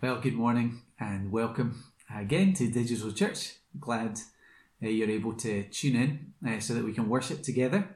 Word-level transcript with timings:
Well, 0.00 0.20
good 0.20 0.34
morning 0.36 0.82
and 1.00 1.32
welcome 1.32 1.82
again 2.14 2.52
to 2.52 2.70
Digital 2.70 3.10
Church. 3.10 3.54
Glad 3.80 4.20
uh, 4.80 4.86
you're 4.86 5.10
able 5.10 5.32
to 5.32 5.64
tune 5.70 5.96
in 5.96 6.34
uh, 6.48 6.60
so 6.60 6.74
that 6.74 6.84
we 6.84 6.92
can 6.92 7.08
worship 7.08 7.42
together. 7.42 7.88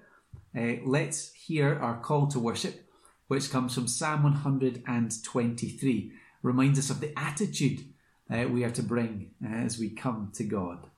Uh, 0.52 0.78
let's 0.84 1.32
hear 1.32 1.78
our 1.78 2.00
call 2.00 2.26
to 2.26 2.40
worship, 2.40 2.90
which 3.28 3.52
comes 3.52 3.72
from 3.72 3.86
Psalm 3.86 4.24
123. 4.24 6.12
Reminds 6.42 6.80
us 6.80 6.90
of 6.90 6.98
the 6.98 7.16
attitude 7.16 7.84
uh, 8.28 8.48
we 8.50 8.64
are 8.64 8.72
to 8.72 8.82
bring 8.82 9.30
uh, 9.40 9.54
as 9.54 9.78
we 9.78 9.88
come 9.88 10.32
to 10.34 10.42
God. 10.42 10.90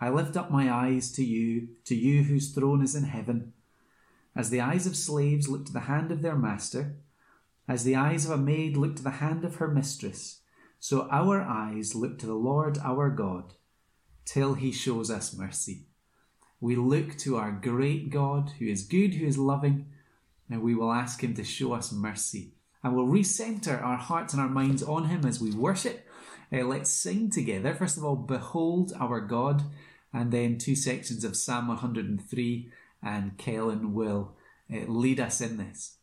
I 0.00 0.08
lift 0.08 0.36
up 0.36 0.50
my 0.50 0.68
eyes 0.68 1.12
to 1.12 1.24
you, 1.24 1.68
to 1.84 1.94
you 1.94 2.24
whose 2.24 2.52
throne 2.52 2.82
is 2.82 2.96
in 2.96 3.04
heaven. 3.04 3.52
As 4.34 4.50
the 4.50 4.60
eyes 4.60 4.88
of 4.88 4.96
slaves 4.96 5.48
look 5.48 5.66
to 5.66 5.72
the 5.72 5.80
hand 5.86 6.10
of 6.10 6.22
their 6.22 6.34
master, 6.34 6.96
as 7.68 7.84
the 7.84 7.96
eyes 7.96 8.24
of 8.24 8.30
a 8.30 8.36
maid 8.36 8.76
look 8.76 8.96
to 8.96 9.02
the 9.02 9.10
hand 9.10 9.44
of 9.44 9.56
her 9.56 9.68
mistress, 9.68 10.40
so 10.78 11.08
our 11.10 11.40
eyes 11.40 11.94
look 11.94 12.18
to 12.18 12.26
the 12.26 12.34
Lord 12.34 12.78
our 12.78 13.10
God 13.10 13.54
till 14.24 14.54
he 14.54 14.72
shows 14.72 15.10
us 15.10 15.36
mercy. 15.36 15.86
We 16.60 16.76
look 16.76 17.16
to 17.18 17.36
our 17.36 17.52
great 17.52 18.10
God 18.10 18.52
who 18.58 18.66
is 18.66 18.84
good, 18.84 19.14
who 19.14 19.26
is 19.26 19.38
loving, 19.38 19.86
and 20.50 20.62
we 20.62 20.74
will 20.74 20.92
ask 20.92 21.22
him 21.22 21.34
to 21.34 21.44
show 21.44 21.72
us 21.72 21.92
mercy. 21.92 22.54
And 22.82 22.94
we'll 22.94 23.06
recenter 23.06 23.82
our 23.82 23.96
hearts 23.96 24.32
and 24.32 24.40
our 24.40 24.48
minds 24.48 24.82
on 24.82 25.06
him 25.06 25.24
as 25.24 25.40
we 25.40 25.50
worship. 25.50 26.06
Uh, 26.52 26.62
let's 26.62 26.90
sing 26.90 27.30
together. 27.30 27.74
First 27.74 27.96
of 27.96 28.04
all, 28.04 28.16
Behold 28.16 28.92
our 28.98 29.20
God, 29.20 29.64
and 30.12 30.32
then 30.32 30.58
two 30.58 30.76
sections 30.76 31.24
of 31.24 31.36
Psalm 31.36 31.68
103, 31.68 32.72
and 33.02 33.36
Kellen 33.36 33.92
will 33.92 34.36
uh, 34.72 34.86
lead 34.86 35.20
us 35.20 35.40
in 35.40 35.56
this. 35.56 35.98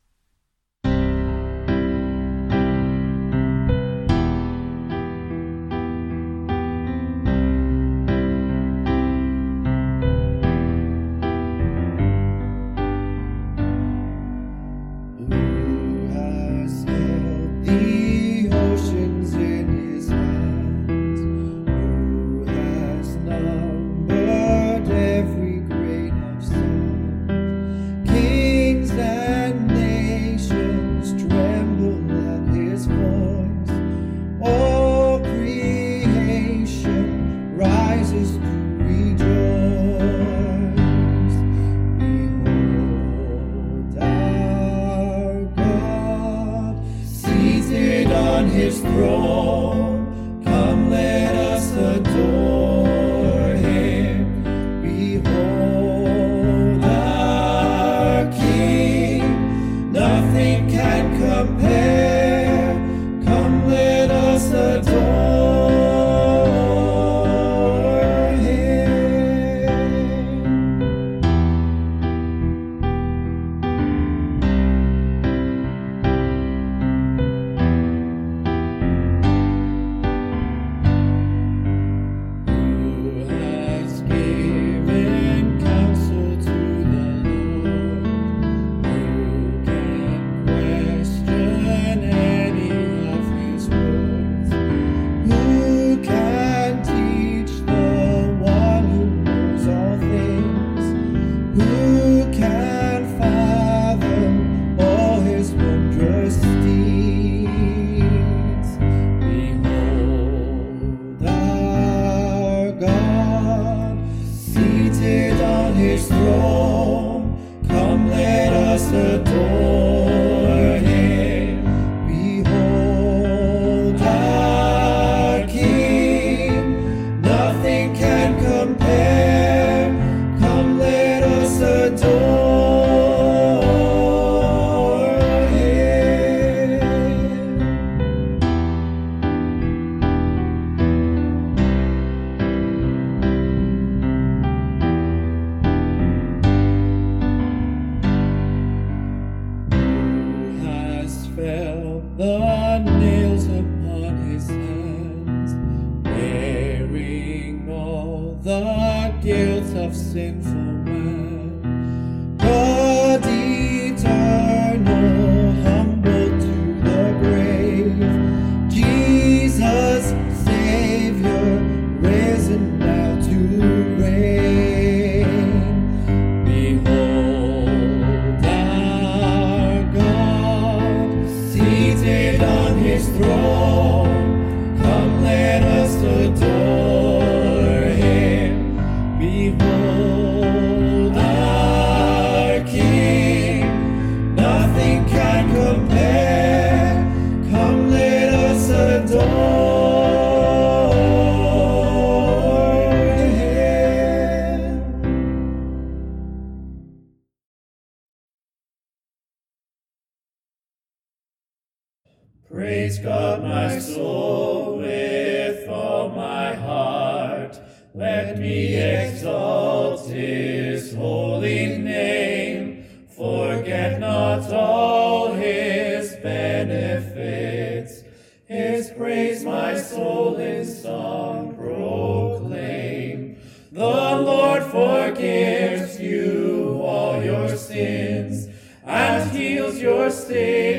Praise 212.52 213.00
God, 213.00 213.42
my 213.42 213.80
soul, 213.80 214.78
with 214.78 215.68
all 215.68 216.10
my 216.10 216.54
heart. 216.54 217.60
Let 217.96 218.38
me 218.38 218.76
exalt 218.76 220.08
his 220.10 220.94
holy 220.94 221.78
name. 221.78 223.08
Forget 223.10 224.00
not 224.00 224.52
all 224.52 225.34
his 225.34 226.16
benefits. 226.18 228.04
His 228.46 228.92
praise, 228.92 229.44
my 229.44 229.76
soul, 229.80 230.36
in 230.36 230.66
song 230.66 231.56
proclaim. 231.56 233.38
The 233.72 233.82
Lord 233.82 234.64
forgives 234.64 236.00
you 236.00 236.80
all 236.84 237.24
your 237.24 237.56
sins 237.56 238.50
and 238.86 239.32
heals 239.32 239.80
your 239.80 240.12
and 240.12 240.73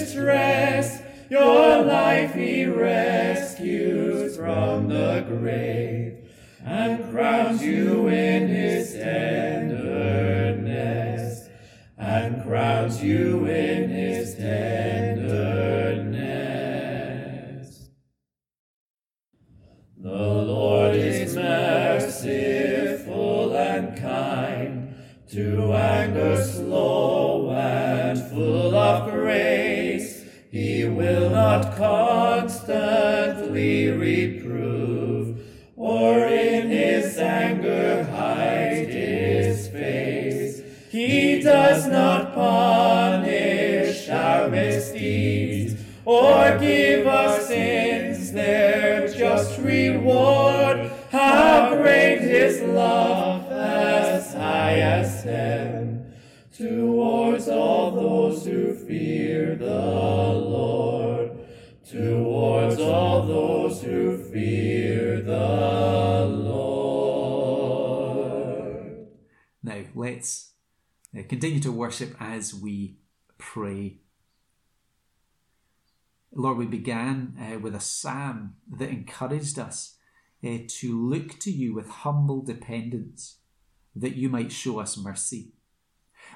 distress. 0.00 1.02
Your 1.28 1.82
life 1.82 2.34
he 2.34 2.64
rescues 2.64 4.36
from 4.36 4.88
the 4.88 5.24
grave 5.28 6.16
and 6.64 7.10
crowns 7.10 7.62
you 7.62 8.08
in 8.08 8.48
his 8.48 8.94
tenderness, 8.94 9.88
and 11.96 12.42
crowns 12.42 13.02
you 13.02 13.46
in 13.46 13.88
his 13.90 14.09
constantly 33.50 33.90
reprove, 33.90 35.40
or 35.76 36.26
in 36.26 36.68
his 36.68 37.16
anger 37.18 38.04
hide 38.04 38.88
his 38.88 39.68
face. 39.68 40.62
He 40.90 41.40
does 41.42 41.86
not 41.86 42.34
punish 42.34 44.08
our 44.08 44.48
misdeeds, 44.48 45.80
or 46.04 46.58
give 46.58 47.06
our 47.06 47.39
continue 71.28 71.60
to 71.60 71.72
worship 71.72 72.14
as 72.20 72.54
we 72.54 72.98
pray. 73.38 74.00
Lord, 76.32 76.58
we 76.58 76.66
began 76.66 77.34
uh, 77.40 77.58
with 77.58 77.74
a 77.74 77.80
psalm 77.80 78.54
that 78.78 78.88
encouraged 78.88 79.58
us 79.58 79.96
uh, 80.44 80.58
to 80.68 81.08
look 81.08 81.38
to 81.40 81.50
you 81.50 81.74
with 81.74 81.88
humble 81.88 82.42
dependence, 82.42 83.38
that 83.96 84.14
you 84.16 84.28
might 84.28 84.52
show 84.52 84.78
us 84.78 84.96
mercy. 84.96 85.52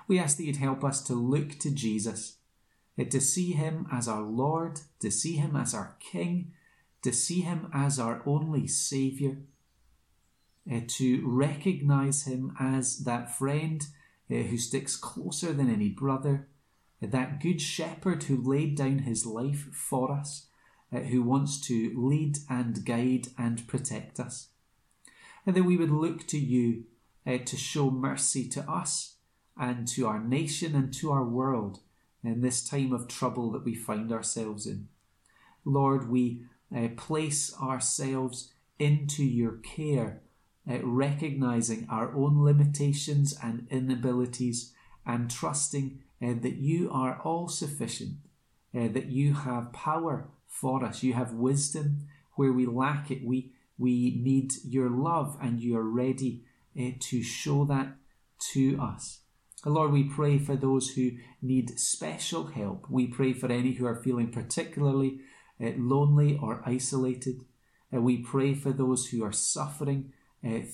We 0.08 0.18
ask 0.18 0.36
that 0.36 0.44
you'd 0.44 0.56
help 0.56 0.82
us 0.82 1.02
to 1.04 1.14
look 1.14 1.58
to 1.60 1.70
Jesus, 1.70 2.38
uh, 2.98 3.04
to 3.04 3.20
see 3.20 3.52
him 3.52 3.86
as 3.92 4.08
our 4.08 4.22
Lord, 4.22 4.80
to 5.00 5.10
see 5.10 5.36
him 5.36 5.54
as 5.54 5.74
our 5.74 5.96
King, 6.00 6.52
to 7.02 7.12
see 7.12 7.42
him 7.42 7.70
as 7.72 7.98
our 7.98 8.22
only 8.26 8.66
Saviour, 8.66 9.36
uh, 10.70 10.80
to 10.88 11.22
recognize 11.24 12.24
him 12.24 12.56
as 12.58 13.04
that 13.04 13.36
friend 13.36 13.86
uh, 14.30 14.36
who 14.36 14.56
sticks 14.56 14.96
closer 14.96 15.52
than 15.52 15.70
any 15.70 15.88
brother, 15.88 16.48
uh, 17.02 17.06
that 17.08 17.40
good 17.40 17.60
shepherd 17.60 18.24
who 18.24 18.36
laid 18.36 18.76
down 18.76 19.00
his 19.00 19.26
life 19.26 19.68
for 19.72 20.10
us, 20.12 20.46
uh, 20.92 21.00
who 21.00 21.22
wants 21.22 21.60
to 21.60 21.92
lead 21.96 22.38
and 22.48 22.84
guide 22.84 23.28
and 23.36 23.66
protect 23.66 24.18
us. 24.18 24.48
And 25.46 25.54
that 25.54 25.64
we 25.64 25.76
would 25.76 25.90
look 25.90 26.26
to 26.28 26.38
you 26.38 26.84
to 27.26 27.56
show 27.56 27.90
mercy 27.90 28.48
to 28.50 28.60
us 28.70 29.16
and 29.58 29.88
to 29.88 30.06
our 30.06 30.22
nation 30.22 30.74
and 30.74 30.92
to 30.92 31.10
our 31.10 31.24
world 31.24 31.80
in 32.22 32.42
this 32.42 32.66
time 32.66 32.92
of 32.92 33.08
trouble 33.08 33.50
that 33.52 33.64
we 33.64 33.74
find 33.74 34.12
ourselves 34.12 34.66
in. 34.66 34.88
Lord, 35.64 36.10
we 36.10 36.44
place 36.96 37.54
ourselves 37.60 38.52
into 38.78 39.24
your 39.24 39.52
care 39.52 40.23
uh, 40.70 40.78
recognizing 40.82 41.86
our 41.90 42.14
own 42.14 42.42
limitations 42.42 43.36
and 43.42 43.66
inabilities 43.70 44.72
and 45.06 45.30
trusting 45.30 46.00
uh, 46.22 46.34
that 46.40 46.56
you 46.56 46.90
are 46.90 47.20
all 47.22 47.48
sufficient, 47.48 48.16
uh, 48.74 48.88
that 48.88 49.06
you 49.06 49.34
have 49.34 49.72
power 49.72 50.28
for 50.46 50.84
us, 50.84 51.02
you 51.02 51.12
have 51.12 51.32
wisdom 51.32 52.06
where 52.36 52.52
we 52.52 52.66
lack 52.66 53.10
it. 53.10 53.24
We, 53.24 53.52
we 53.78 54.20
need 54.22 54.52
your 54.64 54.88
love 54.88 55.36
and 55.42 55.60
you 55.60 55.76
are 55.76 55.82
ready 55.82 56.44
uh, 56.78 56.90
to 57.00 57.22
show 57.22 57.64
that 57.66 57.96
to 58.52 58.78
us. 58.80 59.20
Lord, 59.66 59.92
we 59.92 60.04
pray 60.04 60.38
for 60.38 60.56
those 60.56 60.90
who 60.90 61.12
need 61.40 61.78
special 61.78 62.46
help. 62.46 62.86
We 62.90 63.06
pray 63.06 63.32
for 63.32 63.50
any 63.50 63.72
who 63.72 63.86
are 63.86 64.02
feeling 64.02 64.30
particularly 64.30 65.20
uh, 65.62 65.70
lonely 65.76 66.38
or 66.40 66.62
isolated. 66.66 67.40
Uh, 67.94 68.00
we 68.00 68.18
pray 68.18 68.54
for 68.54 68.72
those 68.72 69.06
who 69.06 69.24
are 69.24 69.32
suffering 69.32 70.12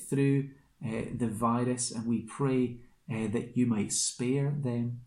through 0.09 0.51
uh, 0.85 1.03
the 1.15 1.29
virus, 1.29 1.91
and 1.91 2.07
we 2.07 2.23
pray 2.23 2.79
uh, 3.11 3.29
that 3.29 3.57
you 3.57 3.67
might 3.67 3.93
spare 3.93 4.51
them. 4.51 5.01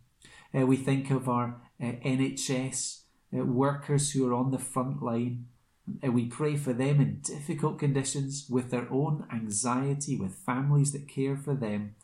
Uh, 0.55 0.65
we 0.65 0.77
think 0.77 1.09
of 1.09 1.27
our 1.27 1.61
uh, 1.81 1.93
NHS 2.05 3.01
uh, 3.35 3.43
workers 3.43 4.11
who 4.11 4.27
are 4.27 4.33
on 4.33 4.51
the 4.51 4.59
front 4.59 5.01
line. 5.01 5.47
And 6.01 6.13
we 6.13 6.27
pray 6.27 6.55
for 6.55 6.71
them 6.71 7.01
in 7.01 7.19
difficult 7.21 7.77
conditions 7.77 8.47
with 8.49 8.71
their 8.71 8.87
own 8.89 9.25
anxiety, 9.33 10.15
with 10.15 10.35
families 10.35 10.93
that 10.93 11.09
care 11.09 11.35
for 11.35 11.55
them. 11.55 11.95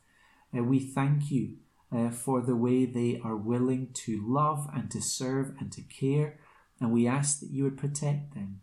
Uh, 0.56 0.64
we 0.64 0.80
thank 0.80 1.32
you 1.32 1.58
uh, 1.96 2.10
for 2.10 2.42
the 2.42 2.56
way 2.56 2.86
they 2.86 3.22
are 3.24 3.38
willing 3.38 3.90
to 3.94 4.22
love 4.26 4.70
and 4.74 4.92
to 4.92 5.02
serve 5.02 5.54
and 5.60 5.72
to 5.72 5.82
care, 5.82 6.40
and 6.80 6.92
we 6.92 7.08
ask 7.08 7.40
that 7.40 7.52
you 7.52 7.64
would 7.64 7.78
protect 7.78 8.34
them. 8.34 8.62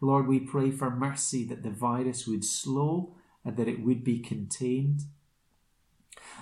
Lord, 0.00 0.26
we 0.28 0.38
pray 0.38 0.70
for 0.70 0.90
mercy 0.90 1.44
that 1.44 1.62
the 1.62 1.70
virus 1.70 2.26
would 2.26 2.44
slow 2.44 3.16
and 3.48 3.56
that 3.56 3.66
it 3.66 3.82
would 3.82 4.04
be 4.04 4.18
contained. 4.18 5.00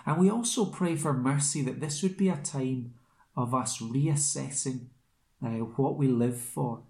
And 0.05 0.19
we 0.19 0.29
also 0.29 0.67
pray 0.67 0.97
for 0.97 1.13
mercy 1.13 1.63
that 1.63 1.81
this 1.81 2.03
would 2.03 2.17
be 2.17 2.29
a 2.29 2.37
time 2.37 2.95
of 3.37 3.55
us 3.55 3.79
reassessing 3.79 4.87
uh, 5.45 5.61
what 5.77 5.97
we 5.97 6.09
live 6.09 6.41
for. 6.41 6.83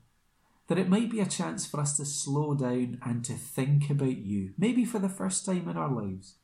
That 0.68 0.78
it 0.78 0.88
might 0.88 1.10
be 1.10 1.20
a 1.20 1.26
chance 1.26 1.66
for 1.66 1.80
us 1.80 1.98
to 1.98 2.06
slow 2.06 2.54
down 2.54 2.98
and 3.04 3.22
to 3.26 3.34
think 3.34 3.90
about 3.90 4.16
you, 4.16 4.54
maybe 4.56 4.86
for 4.86 4.98
the 4.98 5.10
first 5.10 5.44
time 5.44 5.68
in 5.68 5.76
our 5.76 5.92
lives. 5.92 6.36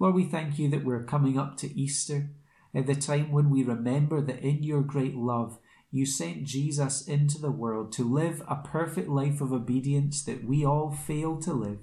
Lord, 0.00 0.14
we 0.14 0.24
thank 0.24 0.58
you 0.58 0.70
that 0.70 0.84
we're 0.84 1.04
coming 1.04 1.38
up 1.38 1.58
to 1.58 1.78
Easter, 1.78 2.30
at 2.74 2.86
the 2.86 2.94
time 2.96 3.30
when 3.30 3.50
we 3.50 3.62
remember 3.62 4.22
that 4.22 4.40
in 4.40 4.62
your 4.62 4.82
great 4.82 5.14
love, 5.14 5.58
you 5.92 6.06
sent 6.06 6.42
Jesus 6.42 7.06
into 7.06 7.38
the 7.38 7.52
world 7.52 7.92
to 7.92 8.02
live 8.02 8.42
a 8.48 8.56
perfect 8.56 9.08
life 9.08 9.40
of 9.40 9.52
obedience 9.52 10.24
that 10.24 10.44
we 10.44 10.64
all 10.64 10.90
fail 10.90 11.36
to 11.42 11.52
live, 11.52 11.78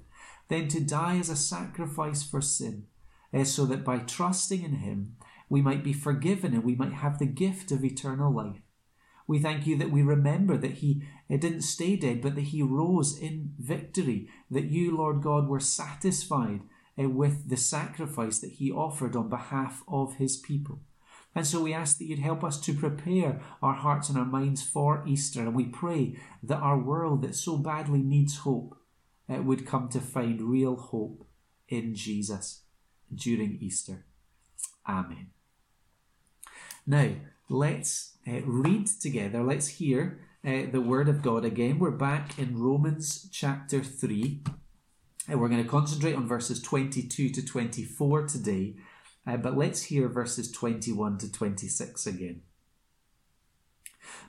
then 0.52 0.68
to 0.68 0.80
die 0.80 1.18
as 1.18 1.28
a 1.28 1.36
sacrifice 1.36 2.22
for 2.22 2.40
sin, 2.40 2.86
uh, 3.32 3.44
so 3.44 3.64
that 3.66 3.84
by 3.84 3.98
trusting 3.98 4.62
in 4.62 4.76
him, 4.76 5.16
we 5.48 5.62
might 5.62 5.84
be 5.84 5.92
forgiven 5.92 6.54
and 6.54 6.64
we 6.64 6.74
might 6.74 6.92
have 6.92 7.18
the 7.18 7.26
gift 7.26 7.72
of 7.72 7.84
eternal 7.84 8.32
life. 8.32 8.62
We 9.26 9.38
thank 9.38 9.66
you 9.66 9.76
that 9.78 9.90
we 9.90 10.02
remember 10.02 10.56
that 10.58 10.72
he 10.74 11.02
uh, 11.30 11.36
didn't 11.36 11.62
stay 11.62 11.96
dead, 11.96 12.20
but 12.20 12.34
that 12.34 12.42
he 12.42 12.62
rose 12.62 13.18
in 13.18 13.54
victory, 13.58 14.28
that 14.50 14.66
you, 14.66 14.96
Lord 14.96 15.22
God, 15.22 15.48
were 15.48 15.60
satisfied 15.60 16.60
uh, 16.98 17.08
with 17.08 17.48
the 17.48 17.56
sacrifice 17.56 18.38
that 18.40 18.52
he 18.52 18.70
offered 18.70 19.16
on 19.16 19.28
behalf 19.28 19.82
of 19.88 20.16
his 20.16 20.36
people. 20.36 20.80
And 21.34 21.46
so 21.46 21.62
we 21.62 21.72
ask 21.72 21.96
that 21.96 22.04
you'd 22.04 22.18
help 22.18 22.44
us 22.44 22.60
to 22.60 22.74
prepare 22.74 23.40
our 23.62 23.72
hearts 23.72 24.10
and 24.10 24.18
our 24.18 24.26
minds 24.26 24.62
for 24.62 25.02
Easter. 25.06 25.40
And 25.40 25.54
we 25.54 25.64
pray 25.64 26.16
that 26.42 26.58
our 26.58 26.78
world 26.78 27.22
that 27.22 27.34
so 27.34 27.56
badly 27.56 28.02
needs 28.02 28.38
hope 28.38 28.76
would 29.38 29.66
come 29.66 29.88
to 29.90 30.00
find 30.00 30.42
real 30.42 30.76
hope 30.76 31.26
in 31.68 31.94
Jesus 31.94 32.62
during 33.14 33.58
Easter. 33.60 34.04
Amen. 34.88 35.30
Now, 36.86 37.10
let's 37.48 38.16
uh, 38.26 38.40
read 38.44 38.86
together, 38.86 39.42
let's 39.42 39.68
hear 39.68 40.20
uh, 40.44 40.62
the 40.70 40.80
Word 40.80 41.08
of 41.08 41.22
God 41.22 41.44
again. 41.44 41.78
We're 41.78 41.92
back 41.92 42.38
in 42.38 42.58
Romans 42.58 43.28
chapter 43.30 43.82
3. 43.82 44.42
And 45.28 45.40
we're 45.40 45.48
going 45.48 45.62
to 45.62 45.68
concentrate 45.68 46.16
on 46.16 46.26
verses 46.26 46.60
22 46.60 47.28
to 47.30 47.46
24 47.46 48.26
today, 48.26 48.74
uh, 49.24 49.36
but 49.36 49.56
let's 49.56 49.84
hear 49.84 50.08
verses 50.08 50.50
21 50.50 51.18
to 51.18 51.30
26 51.30 52.06
again. 52.08 52.42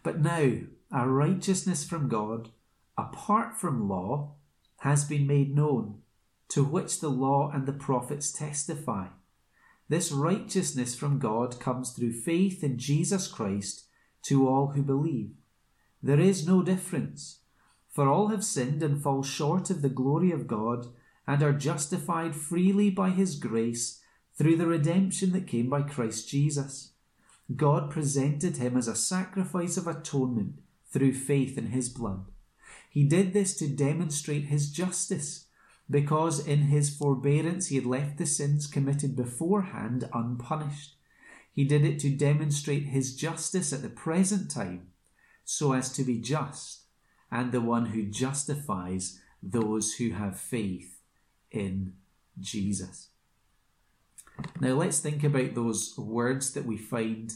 But 0.03 0.21
now, 0.21 0.51
our 0.91 1.09
righteousness 1.09 1.83
from 1.83 2.09
God, 2.09 2.49
apart 2.95 3.57
from 3.57 3.89
law, 3.89 4.35
has 4.83 5.05
been 5.05 5.25
made 5.25 5.55
known, 5.55 5.95
to 6.49 6.61
which 6.61 6.99
the 6.99 7.09
law 7.09 7.49
and 7.53 7.65
the 7.65 7.71
prophets 7.71 8.33
testify. 8.33 9.07
This 9.87 10.11
righteousness 10.11 10.93
from 10.93 11.19
God 11.19 11.57
comes 11.57 11.91
through 11.91 12.11
faith 12.11 12.65
in 12.65 12.77
Jesus 12.77 13.29
Christ 13.29 13.85
to 14.23 14.45
all 14.45 14.73
who 14.75 14.83
believe. 14.83 15.31
There 16.01 16.19
is 16.19 16.45
no 16.45 16.61
difference. 16.61 17.39
For 17.87 18.09
all 18.09 18.27
have 18.27 18.43
sinned 18.43 18.83
and 18.83 19.01
fall 19.01 19.23
short 19.23 19.69
of 19.69 19.81
the 19.81 19.87
glory 19.87 20.31
of 20.31 20.47
God, 20.47 20.87
and 21.25 21.41
are 21.41 21.53
justified 21.53 22.35
freely 22.35 22.89
by 22.89 23.11
his 23.11 23.37
grace 23.37 24.01
through 24.37 24.57
the 24.57 24.67
redemption 24.67 25.31
that 25.31 25.47
came 25.47 25.69
by 25.69 25.83
Christ 25.83 26.27
Jesus. 26.27 26.91
God 27.55 27.89
presented 27.89 28.57
him 28.57 28.75
as 28.75 28.89
a 28.89 28.97
sacrifice 28.97 29.77
of 29.77 29.87
atonement 29.87 30.59
through 30.91 31.13
faith 31.13 31.57
in 31.57 31.67
his 31.67 31.87
blood. 31.87 32.32
He 32.93 33.03
did 33.03 33.33
this 33.33 33.55
to 33.57 33.67
demonstrate 33.67 34.45
his 34.45 34.69
justice, 34.69 35.47
because 35.89 36.45
in 36.45 36.67
his 36.67 36.95
forbearance 36.95 37.69
he 37.69 37.75
had 37.75 37.87
left 37.87 38.19
the 38.19 38.27
sins 38.27 38.67
committed 38.67 39.15
beforehand 39.15 40.07
unpunished. 40.13 40.93
He 41.51 41.63
did 41.63 41.83
it 41.83 41.97
to 42.01 42.11
demonstrate 42.11 42.83
his 42.83 43.15
justice 43.15 43.73
at 43.73 43.81
the 43.81 43.89
present 43.89 44.51
time, 44.51 44.91
so 45.43 45.73
as 45.73 45.91
to 45.93 46.03
be 46.03 46.19
just 46.19 46.81
and 47.31 47.51
the 47.51 47.61
one 47.61 47.87
who 47.87 48.03
justifies 48.03 49.19
those 49.41 49.95
who 49.95 50.11
have 50.11 50.39
faith 50.39 50.99
in 51.49 51.93
Jesus. 52.39 53.07
Now 54.59 54.73
let's 54.73 54.99
think 54.99 55.23
about 55.23 55.55
those 55.55 55.97
words 55.97 56.53
that 56.53 56.65
we 56.65 56.77
find 56.77 57.33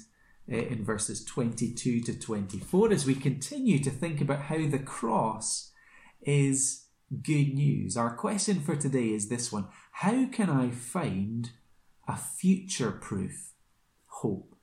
in 0.48 0.84
verses 0.84 1.24
22 1.26 2.02
to 2.02 2.18
24 2.18 2.92
as 2.92 3.06
we 3.06 3.16
continue 3.16 3.80
to 3.80 3.90
think 3.90 4.22
about 4.22 4.44
how 4.44 4.58
the 4.58 4.80
cross 4.80 5.72
is 6.22 6.86
good 7.22 7.54
news. 7.54 7.98
Our 7.98 8.16
question 8.16 8.62
for 8.62 8.76
today 8.76 9.08
is 9.08 9.30
this 9.30 9.52
one 9.52 9.68
How 9.92 10.26
can 10.28 10.50
I 10.50 10.70
find 10.70 11.52
a 12.08 12.18
future 12.18 12.92
proof 12.92 13.54
hope? 14.06 14.56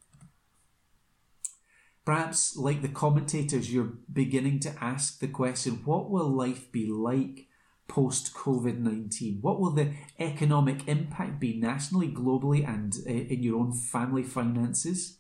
Perhaps, 2.05 2.57
like 2.57 2.83
the 2.83 2.89
commentators, 2.89 3.73
you're 3.73 3.95
beginning 4.13 4.61
to 4.61 4.75
ask 4.83 5.21
the 5.21 5.29
question 5.29 5.83
what 5.85 6.11
will 6.11 6.29
life 6.29 6.71
be 6.71 6.87
like 6.87 7.47
post 7.89 8.35
COVID 8.35 8.79
19? 8.79 9.39
What 9.41 9.61
will 9.61 9.71
the 9.71 9.95
economic 10.19 10.87
impact 10.87 11.41
be 11.41 11.59
nationally, 11.59 12.09
globally, 12.09 12.67
and 12.67 12.95
uh, 13.07 13.11
in 13.11 13.43
your 13.43 13.61
own 13.61 13.73
family 13.73 14.23
finances? 14.23 15.19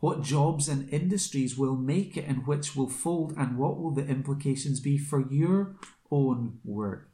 What 0.00 0.22
jobs 0.22 0.68
and 0.68 0.88
industries 0.90 1.58
will 1.58 1.76
make 1.76 2.16
it 2.16 2.26
and 2.26 2.46
which 2.46 2.76
will 2.76 2.88
fold, 2.88 3.34
and 3.36 3.58
what 3.58 3.78
will 3.78 3.90
the 3.90 4.06
implications 4.06 4.80
be 4.80 4.96
for 4.96 5.28
your 5.30 5.76
own 6.10 6.60
work? 6.64 7.10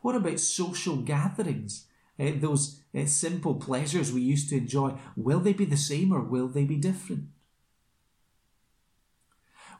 What 0.00 0.16
about 0.16 0.40
social 0.40 0.96
gatherings? 0.96 1.86
Uh, 2.18 2.32
those 2.36 2.80
uh, 2.96 3.06
simple 3.06 3.56
pleasures 3.56 4.12
we 4.12 4.22
used 4.22 4.48
to 4.48 4.56
enjoy, 4.56 4.94
will 5.16 5.40
they 5.40 5.52
be 5.52 5.64
the 5.64 5.76
same 5.76 6.12
or 6.12 6.20
will 6.20 6.48
they 6.48 6.64
be 6.64 6.76
different? 6.76 7.24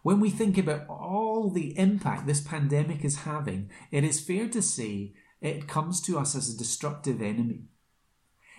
When 0.03 0.21
we 0.21 0.29
think 0.29 0.59
about 0.59 0.87
all 0.89 1.49
the 1.49 1.79
impact 1.79 2.27
this 2.27 2.43
pandemic 2.43 3.05
is 3.05 3.21
having, 3.21 3.71
it 3.91 4.05
is 4.05 4.21
fair 4.21 4.49
to 4.49 4.61
say 4.61 5.15
it 5.41 5.67
comes 5.69 6.01
to 6.03 6.19
us 6.19 6.35
as 6.35 6.53
a 6.53 6.59
destructive 6.59 7.23
enemy. 7.23 7.69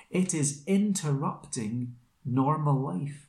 It 0.10 0.34
is 0.34 0.64
interrupting 0.66 1.98
normal 2.26 2.80
life. 2.80 3.25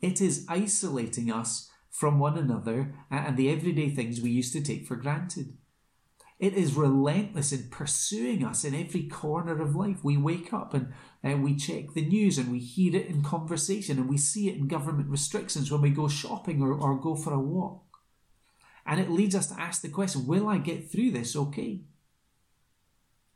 It 0.00 0.20
is 0.20 0.46
isolating 0.48 1.30
us 1.30 1.70
from 1.90 2.18
one 2.18 2.36
another 2.36 2.94
and 3.10 3.36
the 3.36 3.50
everyday 3.50 3.88
things 3.88 4.20
we 4.20 4.30
used 4.30 4.52
to 4.52 4.62
take 4.62 4.86
for 4.86 4.96
granted. 4.96 5.56
It 6.38 6.52
is 6.52 6.74
relentless 6.74 7.50
in 7.52 7.70
pursuing 7.70 8.44
us 8.44 8.62
in 8.64 8.74
every 8.74 9.04
corner 9.04 9.62
of 9.62 9.74
life. 9.74 10.04
We 10.04 10.18
wake 10.18 10.52
up 10.52 10.74
and 10.74 10.92
uh, 11.24 11.38
we 11.38 11.56
check 11.56 11.94
the 11.94 12.04
news 12.04 12.36
and 12.36 12.52
we 12.52 12.58
hear 12.58 12.94
it 12.94 13.06
in 13.06 13.22
conversation 13.22 13.98
and 13.98 14.08
we 14.08 14.18
see 14.18 14.50
it 14.50 14.56
in 14.56 14.68
government 14.68 15.08
restrictions 15.08 15.72
when 15.72 15.80
we 15.80 15.88
go 15.88 16.08
shopping 16.08 16.60
or, 16.60 16.74
or 16.74 17.00
go 17.00 17.14
for 17.14 17.32
a 17.32 17.40
walk. 17.40 17.84
And 18.84 19.00
it 19.00 19.10
leads 19.10 19.34
us 19.34 19.46
to 19.46 19.58
ask 19.58 19.80
the 19.80 19.88
question 19.88 20.26
will 20.26 20.46
I 20.46 20.58
get 20.58 20.90
through 20.90 21.12
this 21.12 21.34
okay? 21.34 21.80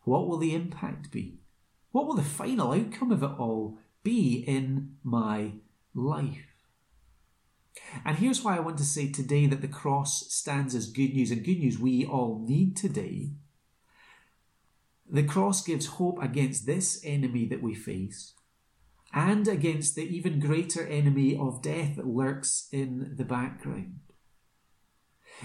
What 0.02 0.28
will 0.28 0.38
the 0.38 0.54
impact 0.54 1.10
be? 1.10 1.40
What 1.92 2.06
will 2.06 2.14
the 2.14 2.22
final 2.22 2.72
outcome 2.72 3.12
of 3.12 3.22
it 3.22 3.30
all 3.38 3.78
be 4.02 4.44
in 4.46 4.96
my 5.02 5.52
life? 5.94 6.49
And 8.04 8.16
here's 8.16 8.42
why 8.42 8.56
I 8.56 8.60
want 8.60 8.78
to 8.78 8.84
say 8.84 9.10
today 9.10 9.46
that 9.46 9.60
the 9.60 9.68
cross 9.68 10.32
stands 10.32 10.74
as 10.74 10.90
good 10.90 11.12
news, 11.14 11.30
and 11.30 11.44
good 11.44 11.58
news 11.58 11.78
we 11.78 12.04
all 12.04 12.44
need 12.46 12.76
today. 12.76 13.30
The 15.08 15.24
cross 15.24 15.62
gives 15.62 15.86
hope 15.86 16.22
against 16.22 16.66
this 16.66 17.00
enemy 17.04 17.46
that 17.46 17.62
we 17.62 17.74
face 17.74 18.34
and 19.12 19.48
against 19.48 19.96
the 19.96 20.02
even 20.02 20.38
greater 20.38 20.86
enemy 20.86 21.36
of 21.36 21.62
death 21.62 21.96
that 21.96 22.06
lurks 22.06 22.68
in 22.70 23.14
the 23.16 23.24
background. 23.24 23.98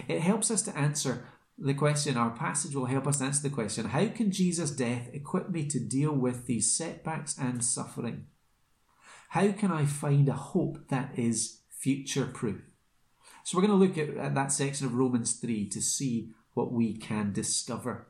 It 0.08 0.22
helps 0.22 0.51
us 0.51 0.62
to 0.63 0.77
answer 0.77 1.27
the 1.58 1.74
question, 1.74 2.17
our 2.17 2.32
passage 2.32 2.75
will 2.75 2.86
help 2.86 3.08
us 3.08 3.22
answer 3.22 3.41
the 3.41 3.55
question 3.55 3.86
how 3.86 4.08
can 4.08 4.29
Jesus' 4.29 4.72
death 4.72 5.10
equip 5.13 5.50
me 5.50 5.65
to 5.67 5.79
deal 5.79 6.12
with 6.12 6.48
these 6.48 6.75
setbacks 6.75 7.38
and 7.39 7.63
suffering? 7.63 8.25
How 9.29 9.51
can 9.51 9.72
I 9.72 9.86
find 9.86 10.27
a 10.27 10.34
hope 10.34 10.89
that 10.89 11.17
is 11.17 11.62
future 11.77 12.25
proof. 12.25 12.62
So 13.44 13.58
we're 13.58 13.67
going 13.67 13.79
to 13.79 13.86
look 13.86 13.98
at, 13.98 14.17
at, 14.17 14.36
that 14.36 14.51
section 14.51 14.88
of 14.88 14.96
Romans 14.96 15.34
3 15.34 15.70
to 15.70 15.82
see 15.82 16.32
what 16.53 16.72
we 16.72 16.98
can 16.98 17.32
discover. 17.32 18.08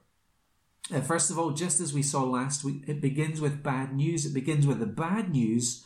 Uh, 0.94 1.02
first 1.02 1.32
of 1.32 1.38
all, 1.38 1.52
just 1.52 1.80
as 1.80 1.94
we 1.94 2.04
saw 2.04 2.24
last 2.24 2.64
week, 2.64 2.84
it 2.88 3.02
begins 3.02 3.42
with 3.42 3.64
bad 3.64 3.94
news. 3.94 4.26
It 4.26 4.34
begins 4.34 4.66
with 4.66 4.80
the 4.80 4.86
bad 4.86 5.32
news 5.32 5.86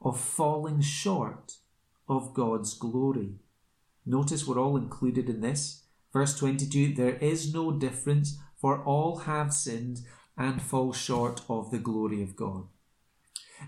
of 0.00 0.20
falling 0.20 0.82
short 0.82 1.54
of 2.08 2.34
God's 2.34 2.74
glory. 2.74 3.40
Notice 4.04 4.46
we're 4.46 4.60
all 4.60 4.76
included 4.76 5.28
in 5.28 5.40
this. 5.40 5.82
Verse 6.12 6.38
22 6.38 6.94
There 6.94 7.16
is 7.16 7.52
no 7.52 7.72
difference, 7.72 8.38
for 8.56 8.84
all 8.84 9.20
have 9.20 9.52
sinned 9.52 10.00
and 10.36 10.62
fall 10.62 10.92
short 10.92 11.40
of 11.48 11.70
the 11.70 11.78
glory 11.78 12.22
of 12.22 12.36
God. 12.36 12.68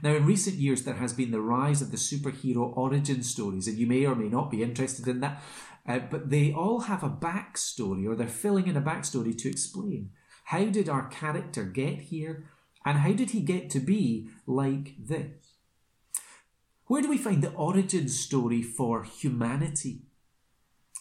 Now, 0.02 0.14
in 0.14 0.26
recent 0.26 0.56
years, 0.56 0.84
there 0.84 0.94
has 0.94 1.12
been 1.12 1.30
the 1.30 1.40
rise 1.40 1.82
of 1.82 1.90
the 1.90 1.96
superhero 1.96 2.76
origin 2.76 3.22
stories, 3.22 3.66
and 3.66 3.78
you 3.78 3.86
may 3.86 4.04
or 4.04 4.14
may 4.14 4.28
not 4.28 4.50
be 4.50 4.62
interested 4.62 5.08
in 5.08 5.20
that, 5.20 5.42
uh, 5.86 5.98
but 5.98 6.30
they 6.30 6.52
all 6.52 6.80
have 6.80 7.02
a 7.02 7.10
backstory, 7.10 8.06
or 8.06 8.14
they're 8.14 8.28
filling 8.28 8.66
in 8.66 8.76
a 8.76 8.82
backstory 8.82 9.36
to 9.36 9.48
explain 9.48 10.10
how 10.44 10.64
did 10.64 10.88
our 10.88 11.08
character 11.08 11.64
get 11.64 12.00
here, 12.00 12.48
and 12.84 12.98
how 12.98 13.12
did 13.12 13.30
he 13.30 13.40
get 13.40 13.70
to 13.70 13.80
be 13.80 14.28
like 14.46 14.94
this? 14.98 15.56
Where 16.86 17.02
do 17.02 17.10
we 17.10 17.18
find 17.18 17.42
the 17.42 17.52
origin 17.52 18.08
story 18.08 18.62
for 18.62 19.02
humanity? 19.04 20.02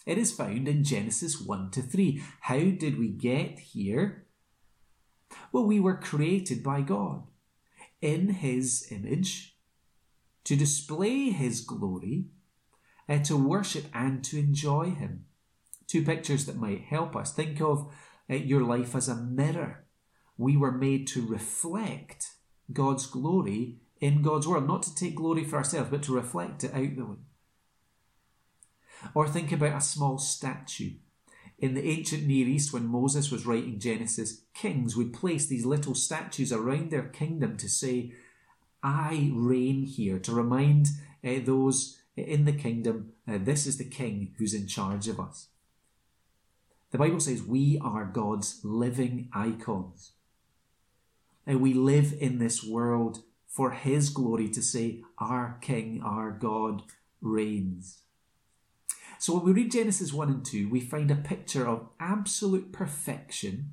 It 0.04 0.18
is 0.18 0.32
found 0.32 0.68
in 0.68 0.84
Genesis 0.84 1.40
1 1.40 1.70
to 1.72 1.82
3. 1.82 2.22
How 2.40 2.58
did 2.58 2.98
we 2.98 3.08
get 3.08 3.58
here? 3.58 4.26
Well, 5.52 5.64
we 5.64 5.80
were 5.80 5.96
created 5.96 6.62
by 6.62 6.82
God 6.82 7.22
in 8.00 8.28
his 8.30 8.86
image, 8.90 9.56
to 10.44 10.56
display 10.56 11.30
his 11.30 11.60
glory, 11.60 12.26
uh, 13.08 13.18
to 13.18 13.36
worship 13.36 13.86
and 13.94 14.22
to 14.24 14.38
enjoy 14.38 14.90
him. 14.90 15.24
Two 15.86 16.04
pictures 16.04 16.46
that 16.46 16.56
might 16.56 16.82
help 16.82 17.16
us. 17.16 17.32
Think 17.32 17.60
of 17.60 17.90
uh, 18.30 18.34
your 18.34 18.62
life 18.62 18.94
as 18.94 19.08
a 19.08 19.16
mirror. 19.16 19.84
We 20.36 20.56
were 20.56 20.72
made 20.72 21.06
to 21.08 21.26
reflect 21.26 22.30
God's 22.72 23.06
glory 23.06 23.78
in 24.00 24.22
God's 24.22 24.46
world, 24.46 24.66
not 24.66 24.82
to 24.84 24.94
take 24.94 25.16
glory 25.16 25.44
for 25.44 25.56
ourselves, 25.56 25.90
but 25.90 26.02
to 26.04 26.14
reflect 26.14 26.64
it 26.64 26.74
out 26.74 26.96
the 26.96 27.04
way. 27.04 27.16
Or 29.14 29.26
think 29.26 29.52
about 29.52 29.76
a 29.76 29.80
small 29.80 30.18
statue 30.18 30.92
in 31.58 31.74
the 31.74 31.84
ancient 31.84 32.24
Near 32.24 32.46
East, 32.46 32.72
when 32.72 32.86
Moses 32.86 33.30
was 33.30 33.44
writing 33.44 33.80
Genesis, 33.80 34.42
kings 34.54 34.96
would 34.96 35.12
place 35.12 35.46
these 35.46 35.66
little 35.66 35.94
statues 35.94 36.52
around 36.52 36.90
their 36.90 37.08
kingdom 37.08 37.56
to 37.56 37.68
say, 37.68 38.12
I 38.82 39.30
reign 39.34 39.82
here, 39.82 40.20
to 40.20 40.32
remind 40.32 40.88
uh, 41.24 41.40
those 41.44 41.98
in 42.16 42.44
the 42.44 42.52
kingdom, 42.52 43.12
uh, 43.26 43.38
this 43.40 43.66
is 43.66 43.76
the 43.76 43.84
king 43.84 44.34
who's 44.38 44.54
in 44.54 44.66
charge 44.66 45.08
of 45.08 45.18
us. 45.18 45.48
The 46.90 46.98
Bible 46.98 47.20
says 47.20 47.42
we 47.42 47.78
are 47.82 48.04
God's 48.04 48.60
living 48.62 49.28
icons. 49.32 50.12
And 51.46 51.60
we 51.60 51.74
live 51.74 52.14
in 52.18 52.38
this 52.38 52.62
world 52.62 53.22
for 53.46 53.72
His 53.72 54.10
glory 54.10 54.48
to 54.50 54.62
say, 54.62 55.02
Our 55.18 55.58
King, 55.60 56.02
our 56.04 56.30
God 56.30 56.82
reigns. 57.20 58.02
So 59.18 59.34
when 59.34 59.44
we 59.44 59.52
read 59.52 59.72
Genesis 59.72 60.12
1 60.12 60.28
and 60.28 60.44
2, 60.44 60.68
we 60.68 60.80
find 60.80 61.10
a 61.10 61.16
picture 61.16 61.66
of 61.66 61.88
absolute 61.98 62.72
perfection, 62.72 63.72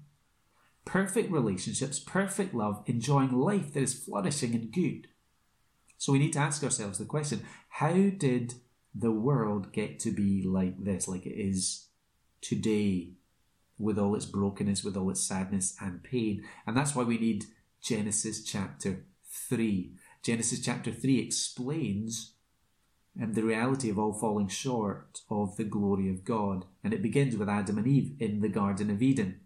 perfect 0.85 1.31
relationships, 1.31 1.99
perfect 1.99 2.55
love, 2.55 2.83
enjoying 2.87 3.31
life 3.31 3.73
that 3.73 3.83
is 3.83 3.93
flourishing 3.93 4.55
and 4.55 4.71
good. 4.71 5.07
So 5.97 6.11
we 6.11 6.19
need 6.19 6.33
to 6.33 6.39
ask 6.39 6.63
ourselves 6.63 6.97
the 6.97 7.05
question 7.05 7.43
how 7.69 7.93
did 7.93 8.55
the 8.93 9.11
world 9.11 9.71
get 9.71 9.99
to 9.99 10.11
be 10.11 10.41
like 10.43 10.83
this, 10.83 11.07
like 11.07 11.25
it 11.25 11.37
is 11.39 11.87
today, 12.41 13.11
with 13.77 13.99
all 13.99 14.15
its 14.15 14.25
brokenness, 14.25 14.83
with 14.83 14.97
all 14.97 15.09
its 15.09 15.21
sadness 15.21 15.75
and 15.79 16.03
pain? 16.03 16.43
And 16.65 16.75
that's 16.75 16.95
why 16.95 17.03
we 17.03 17.17
need 17.17 17.45
Genesis 17.81 18.43
chapter 18.43 19.05
3. 19.49 19.91
Genesis 20.23 20.59
chapter 20.59 20.91
3 20.91 21.19
explains 21.19 22.34
and 23.19 23.35
the 23.35 23.43
reality 23.43 23.89
of 23.89 23.97
all 23.97 24.13
falling 24.13 24.47
short 24.47 25.21
of 25.29 25.55
the 25.55 25.63
glory 25.63 26.09
of 26.09 26.25
God. 26.25 26.65
And 26.83 26.93
it 26.93 27.01
begins 27.01 27.37
with 27.37 27.49
Adam 27.49 27.77
and 27.77 27.87
Eve 27.87 28.15
in 28.19 28.41
the 28.41 28.49
Garden 28.49 28.89
of 28.89 29.01
Eden. 29.01 29.39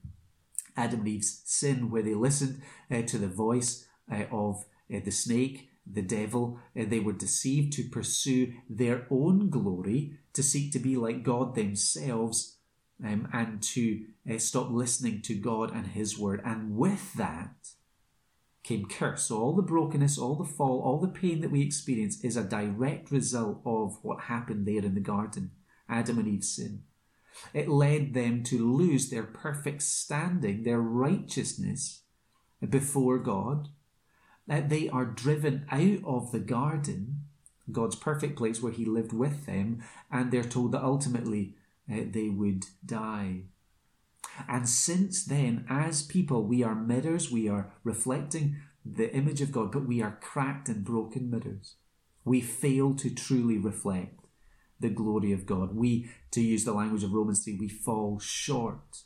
Adam 0.76 1.02
and 1.02 1.10
Eve's 1.10 1.42
sin, 1.46 1.92
where 1.92 2.02
they 2.02 2.14
listened 2.14 2.62
uh, 2.90 3.02
to 3.04 3.18
the 3.18 3.28
voice 3.28 3.86
uh, 4.12 4.24
of 4.32 4.66
uh, 4.94 5.00
the 5.04 5.12
snake 5.12 5.70
the 5.92 6.02
devil. 6.02 6.60
Uh, 6.80 6.84
they 6.88 7.00
were 7.00 7.14
deceived 7.14 7.74
to 7.74 7.84
pursue 7.84 8.54
their 8.70 9.08
own 9.10 9.50
glory, 9.50 10.14
to 10.34 10.44
seek 10.44 10.72
to 10.74 10.80
be 10.80 10.96
like 10.96 11.24
God 11.24 11.56
themselves, 11.56 12.58
um, 13.04 13.28
and 13.34 13.62
to 13.64 14.06
uh, 14.30 14.38
stop 14.38 14.70
listening 14.70 15.22
to 15.24 15.36
God 15.36 15.74
and 15.74 15.88
His 15.88 16.18
word. 16.18 16.42
And 16.46 16.76
with 16.76 17.14
that 17.14 17.56
came 18.64 18.88
curse. 18.88 19.26
So 19.26 19.38
all 19.38 19.56
the 19.56 19.62
brokenness, 19.62 20.18
all 20.18 20.36
the 20.36 20.44
fall, 20.44 20.82
all 20.82 21.00
the 21.00 21.08
pain 21.08 21.42
that 21.42 21.52
we 21.52 21.62
experience 21.62 22.24
is 22.24 22.38
a 22.38 22.44
direct 22.44 23.12
result 23.12 23.62
of 23.66 23.98
what 24.02 24.22
happened 24.22 24.68
there 24.68 24.84
in 24.84 24.96
the 24.96 25.02
garden, 25.02 25.52
Adam 25.88 26.20
and 26.20 26.28
Eve's 26.28 26.56
sin. 26.56 26.84
It 27.54 27.70
led 27.70 28.14
them 28.14 28.44
to 28.44 28.72
lose 28.72 29.10
their 29.10 29.24
perfect 29.24 29.82
standing, 29.82 30.64
their 30.64 30.82
righteousness 30.82 32.02
before 32.68 33.18
God. 33.20 33.70
That 34.48 34.70
they 34.70 34.90
are 34.90 35.06
driven 35.06 35.68
out 35.70 36.04
of 36.04 36.32
the 36.32 36.40
garden, 36.40 37.26
God's 37.72 37.96
perfect 37.96 38.36
place 38.36 38.62
where 38.62 38.72
He 38.72 38.84
lived 38.84 39.14
with 39.14 39.46
them, 39.46 39.84
and 40.12 40.32
they're 40.32 40.44
told 40.44 40.72
that 40.72 40.84
ultimately 40.84 41.56
uh, 41.92 42.02
they 42.12 42.30
would 42.30 42.66
die. 42.84 43.44
And 44.48 44.68
since 44.68 45.26
then, 45.26 45.66
as 45.70 46.04
people, 46.04 46.44
we 46.44 46.64
are 46.64 46.76
mirrors, 46.76 47.32
we 47.32 47.48
are 47.50 47.72
reflecting 47.84 48.58
the 48.86 49.14
image 49.14 49.42
of 49.42 49.52
God, 49.52 49.72
but 49.72 49.88
we 49.88 50.02
are 50.02 50.18
cracked 50.22 50.70
and 50.70 50.84
broken 50.84 51.30
mirrors. 51.30 51.76
We 52.26 52.42
fail 52.42 52.96
to 52.96 53.14
truly 53.14 53.58
reflect 53.58 54.20
the 54.80 54.90
glory 54.90 55.34
of 55.34 55.46
God. 55.46 55.76
We, 55.76 56.10
to 56.32 56.42
use 56.42 56.64
the 56.64 56.74
language 56.74 57.04
of 57.04 57.14
Romans 57.14 57.44
3, 57.44 57.58
we 57.60 57.68
fall 57.68 58.20
short 58.20 59.04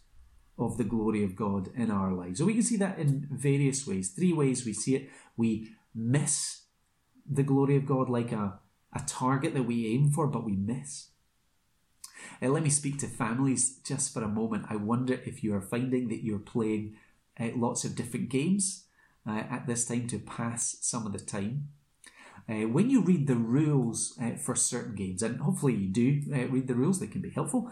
of 0.57 0.77
the 0.77 0.83
glory 0.83 1.23
of 1.23 1.35
God 1.35 1.69
in 1.75 1.89
our 1.89 2.13
lives. 2.13 2.39
So 2.39 2.45
we 2.45 2.53
can 2.53 2.63
see 2.63 2.77
that 2.77 2.99
in 2.99 3.27
various 3.31 3.87
ways. 3.87 4.11
Three 4.11 4.33
ways 4.33 4.65
we 4.65 4.73
see 4.73 4.95
it. 4.95 5.09
We 5.35 5.71
miss 5.95 6.65
the 7.29 7.43
glory 7.43 7.75
of 7.75 7.85
God 7.85 8.09
like 8.09 8.31
a, 8.31 8.59
a 8.93 9.01
target 9.07 9.53
that 9.55 9.63
we 9.63 9.87
aim 9.87 10.11
for, 10.11 10.27
but 10.27 10.43
we 10.43 10.55
miss. 10.55 11.09
Uh, 12.41 12.49
let 12.49 12.63
me 12.63 12.69
speak 12.69 12.99
to 12.99 13.07
families 13.07 13.77
just 13.83 14.13
for 14.13 14.23
a 14.23 14.27
moment. 14.27 14.65
I 14.69 14.75
wonder 14.75 15.19
if 15.25 15.43
you 15.43 15.53
are 15.55 15.61
finding 15.61 16.07
that 16.09 16.23
you're 16.23 16.39
playing 16.39 16.95
uh, 17.39 17.49
lots 17.55 17.83
of 17.83 17.95
different 17.95 18.29
games 18.29 18.85
uh, 19.27 19.43
at 19.49 19.67
this 19.67 19.85
time 19.85 20.07
to 20.07 20.19
pass 20.19 20.77
some 20.81 21.05
of 21.05 21.13
the 21.13 21.19
time. 21.19 21.69
Uh, 22.49 22.67
when 22.67 22.89
you 22.89 23.01
read 23.01 23.27
the 23.27 23.35
rules 23.35 24.17
uh, 24.21 24.35
for 24.35 24.55
certain 24.55 24.95
games, 24.95 25.23
and 25.23 25.39
hopefully 25.39 25.73
you 25.73 25.87
do 25.87 26.21
uh, 26.33 26.47
read 26.47 26.67
the 26.67 26.75
rules, 26.75 26.99
they 26.99 27.07
can 27.07 27.21
be 27.21 27.29
helpful. 27.29 27.71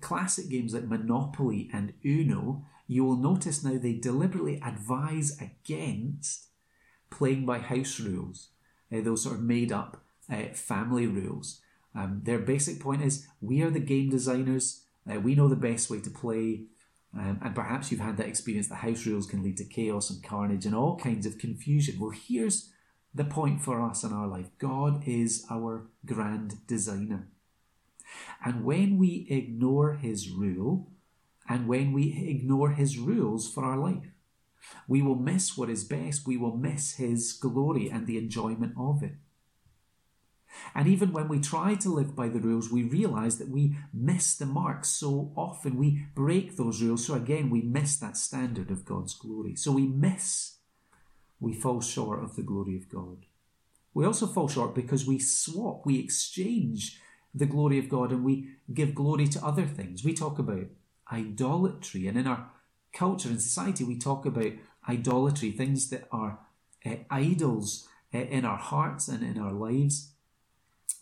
classic 0.00 0.48
games 0.48 0.74
like 0.74 0.84
Monopoly 0.84 1.68
and 1.72 1.92
Uno, 2.04 2.64
you 2.86 3.04
will 3.04 3.16
notice 3.16 3.62
now 3.62 3.78
they 3.78 3.92
deliberately 3.94 4.60
advise 4.64 5.38
against 5.40 6.46
playing 7.10 7.44
by 7.46 7.58
house 7.58 8.00
rules, 8.00 8.48
those 8.90 9.22
sort 9.22 9.36
of 9.36 9.42
made 9.42 9.70
up 9.70 10.02
family 10.54 11.06
rules. 11.06 11.61
Um, 11.94 12.22
their 12.24 12.38
basic 12.38 12.80
point 12.80 13.02
is 13.02 13.26
we 13.40 13.62
are 13.62 13.70
the 13.70 13.80
game 13.80 14.08
designers, 14.08 14.84
uh, 15.10 15.20
we 15.20 15.34
know 15.34 15.48
the 15.48 15.56
best 15.56 15.90
way 15.90 16.00
to 16.00 16.10
play, 16.10 16.64
um, 17.14 17.40
and 17.42 17.54
perhaps 17.54 17.90
you've 17.90 18.00
had 18.00 18.16
that 18.16 18.28
experience 18.28 18.68
that 18.68 18.76
house 18.76 19.04
rules 19.04 19.26
can 19.26 19.42
lead 19.42 19.58
to 19.58 19.64
chaos 19.64 20.08
and 20.08 20.22
carnage 20.22 20.64
and 20.64 20.74
all 20.74 20.96
kinds 20.96 21.26
of 21.26 21.38
confusion. 21.38 21.98
Well, 22.00 22.10
here's 22.10 22.70
the 23.14 23.24
point 23.24 23.60
for 23.60 23.82
us 23.82 24.02
in 24.04 24.12
our 24.12 24.26
life 24.26 24.46
God 24.58 25.06
is 25.06 25.44
our 25.50 25.86
grand 26.06 26.66
designer. 26.66 27.28
And 28.44 28.64
when 28.64 28.98
we 28.98 29.26
ignore 29.28 29.94
his 29.94 30.30
rule, 30.30 30.90
and 31.48 31.68
when 31.68 31.92
we 31.92 32.26
ignore 32.28 32.70
his 32.70 32.98
rules 32.98 33.52
for 33.52 33.64
our 33.64 33.76
life, 33.76 34.06
we 34.88 35.02
will 35.02 35.16
miss 35.16 35.56
what 35.56 35.70
is 35.70 35.84
best. 35.84 36.26
We 36.26 36.36
will 36.36 36.56
miss 36.56 36.94
his 36.94 37.32
glory 37.32 37.90
and 37.90 38.06
the 38.06 38.18
enjoyment 38.18 38.74
of 38.78 39.02
it. 39.02 39.14
And 40.74 40.88
even 40.88 41.12
when 41.12 41.28
we 41.28 41.40
try 41.40 41.74
to 41.76 41.88
live 41.88 42.14
by 42.14 42.28
the 42.28 42.40
rules, 42.40 42.70
we 42.70 42.82
realize 42.82 43.38
that 43.38 43.48
we 43.48 43.76
miss 43.92 44.36
the 44.36 44.46
mark 44.46 44.84
so 44.84 45.32
often. 45.36 45.76
We 45.76 46.06
break 46.14 46.56
those 46.56 46.82
rules. 46.82 47.06
So 47.06 47.14
again, 47.14 47.50
we 47.50 47.62
miss 47.62 47.96
that 47.96 48.16
standard 48.16 48.70
of 48.70 48.84
God's 48.84 49.14
glory. 49.14 49.56
So 49.56 49.72
we 49.72 49.86
miss, 49.86 50.58
we 51.40 51.52
fall 51.52 51.80
short 51.80 52.22
of 52.22 52.36
the 52.36 52.42
glory 52.42 52.76
of 52.76 52.88
God. 52.88 53.26
We 53.94 54.06
also 54.06 54.26
fall 54.26 54.48
short 54.48 54.74
because 54.74 55.06
we 55.06 55.18
swap, 55.18 55.84
we 55.84 55.98
exchange 55.98 57.00
the 57.34 57.46
glory 57.46 57.78
of 57.78 57.88
God 57.88 58.10
and 58.10 58.24
we 58.24 58.48
give 58.72 58.94
glory 58.94 59.26
to 59.28 59.44
other 59.44 59.66
things. 59.66 60.04
We 60.04 60.14
talk 60.14 60.38
about 60.38 60.66
idolatry, 61.10 62.06
and 62.06 62.18
in 62.18 62.26
our 62.26 62.50
culture 62.92 63.28
and 63.28 63.40
society, 63.40 63.84
we 63.84 63.98
talk 63.98 64.26
about 64.26 64.52
idolatry, 64.88 65.50
things 65.50 65.90
that 65.90 66.08
are 66.10 66.38
uh, 66.84 66.96
idols 67.10 67.88
uh, 68.14 68.18
in 68.18 68.44
our 68.44 68.56
hearts 68.56 69.08
and 69.08 69.22
in 69.22 69.38
our 69.38 69.52
lives. 69.52 70.11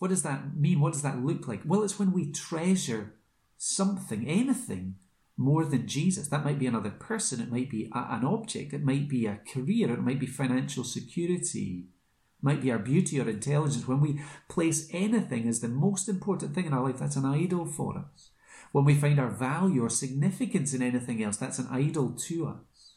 What 0.01 0.07
does 0.07 0.23
that 0.23 0.55
mean? 0.57 0.79
What 0.79 0.93
does 0.93 1.03
that 1.03 1.23
look 1.23 1.47
like? 1.47 1.61
Well, 1.63 1.83
it's 1.83 1.99
when 1.99 2.11
we 2.11 2.31
treasure 2.31 3.13
something, 3.59 4.27
anything, 4.27 4.95
more 5.37 5.63
than 5.63 5.85
Jesus. 5.85 6.27
That 6.27 6.43
might 6.43 6.57
be 6.57 6.65
another 6.65 6.89
person, 6.89 7.39
it 7.39 7.51
might 7.51 7.69
be 7.69 7.87
a, 7.93 8.07
an 8.09 8.25
object, 8.25 8.73
it 8.73 8.83
might 8.83 9.07
be 9.07 9.27
a 9.27 9.41
career, 9.53 9.93
it 9.93 10.01
might 10.01 10.19
be 10.19 10.25
financial 10.25 10.83
security, 10.83 11.85
it 11.85 12.43
might 12.43 12.63
be 12.63 12.71
our 12.71 12.79
beauty 12.79 13.21
or 13.21 13.29
intelligence. 13.29 13.87
When 13.87 13.99
we 13.99 14.19
place 14.49 14.89
anything 14.91 15.47
as 15.47 15.59
the 15.59 15.67
most 15.67 16.09
important 16.09 16.55
thing 16.55 16.65
in 16.65 16.73
our 16.73 16.87
life, 16.87 16.97
that's 16.97 17.15
an 17.15 17.25
idol 17.25 17.67
for 17.67 17.99
us. 17.99 18.31
When 18.71 18.85
we 18.85 18.95
find 18.95 19.19
our 19.19 19.29
value 19.29 19.85
or 19.85 19.89
significance 19.89 20.73
in 20.73 20.81
anything 20.81 21.23
else, 21.23 21.37
that's 21.37 21.59
an 21.59 21.67
idol 21.69 22.15
to 22.27 22.47
us. 22.47 22.95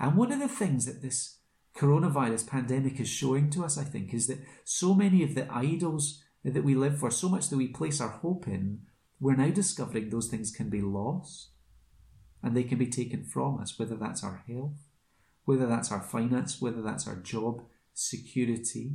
And 0.00 0.16
one 0.16 0.32
of 0.32 0.40
the 0.40 0.48
things 0.48 0.86
that 0.86 1.02
this 1.02 1.40
coronavirus 1.76 2.46
pandemic 2.46 3.00
is 3.00 3.08
showing 3.08 3.50
to 3.50 3.64
us, 3.64 3.76
I 3.76 3.84
think, 3.84 4.14
is 4.14 4.26
that 4.28 4.44
so 4.64 4.94
many 4.94 5.22
of 5.22 5.34
the 5.34 5.52
idols 5.52 6.22
that 6.44 6.64
we 6.64 6.74
live 6.74 6.98
for, 6.98 7.10
so 7.10 7.28
much 7.28 7.48
that 7.48 7.56
we 7.56 7.68
place 7.68 8.00
our 8.00 8.08
hope 8.08 8.46
in, 8.46 8.80
we're 9.20 9.36
now 9.36 9.50
discovering 9.50 10.10
those 10.10 10.28
things 10.28 10.50
can 10.50 10.68
be 10.68 10.80
lost 10.80 11.50
and 12.42 12.56
they 12.56 12.64
can 12.64 12.78
be 12.78 12.86
taken 12.86 13.24
from 13.24 13.58
us, 13.58 13.78
whether 13.78 13.96
that's 13.96 14.22
our 14.22 14.44
health, 14.46 14.76
whether 15.44 15.66
that's 15.66 15.90
our 15.90 16.02
finance, 16.02 16.60
whether 16.60 16.82
that's 16.82 17.08
our 17.08 17.16
job 17.16 17.62
security, 17.94 18.92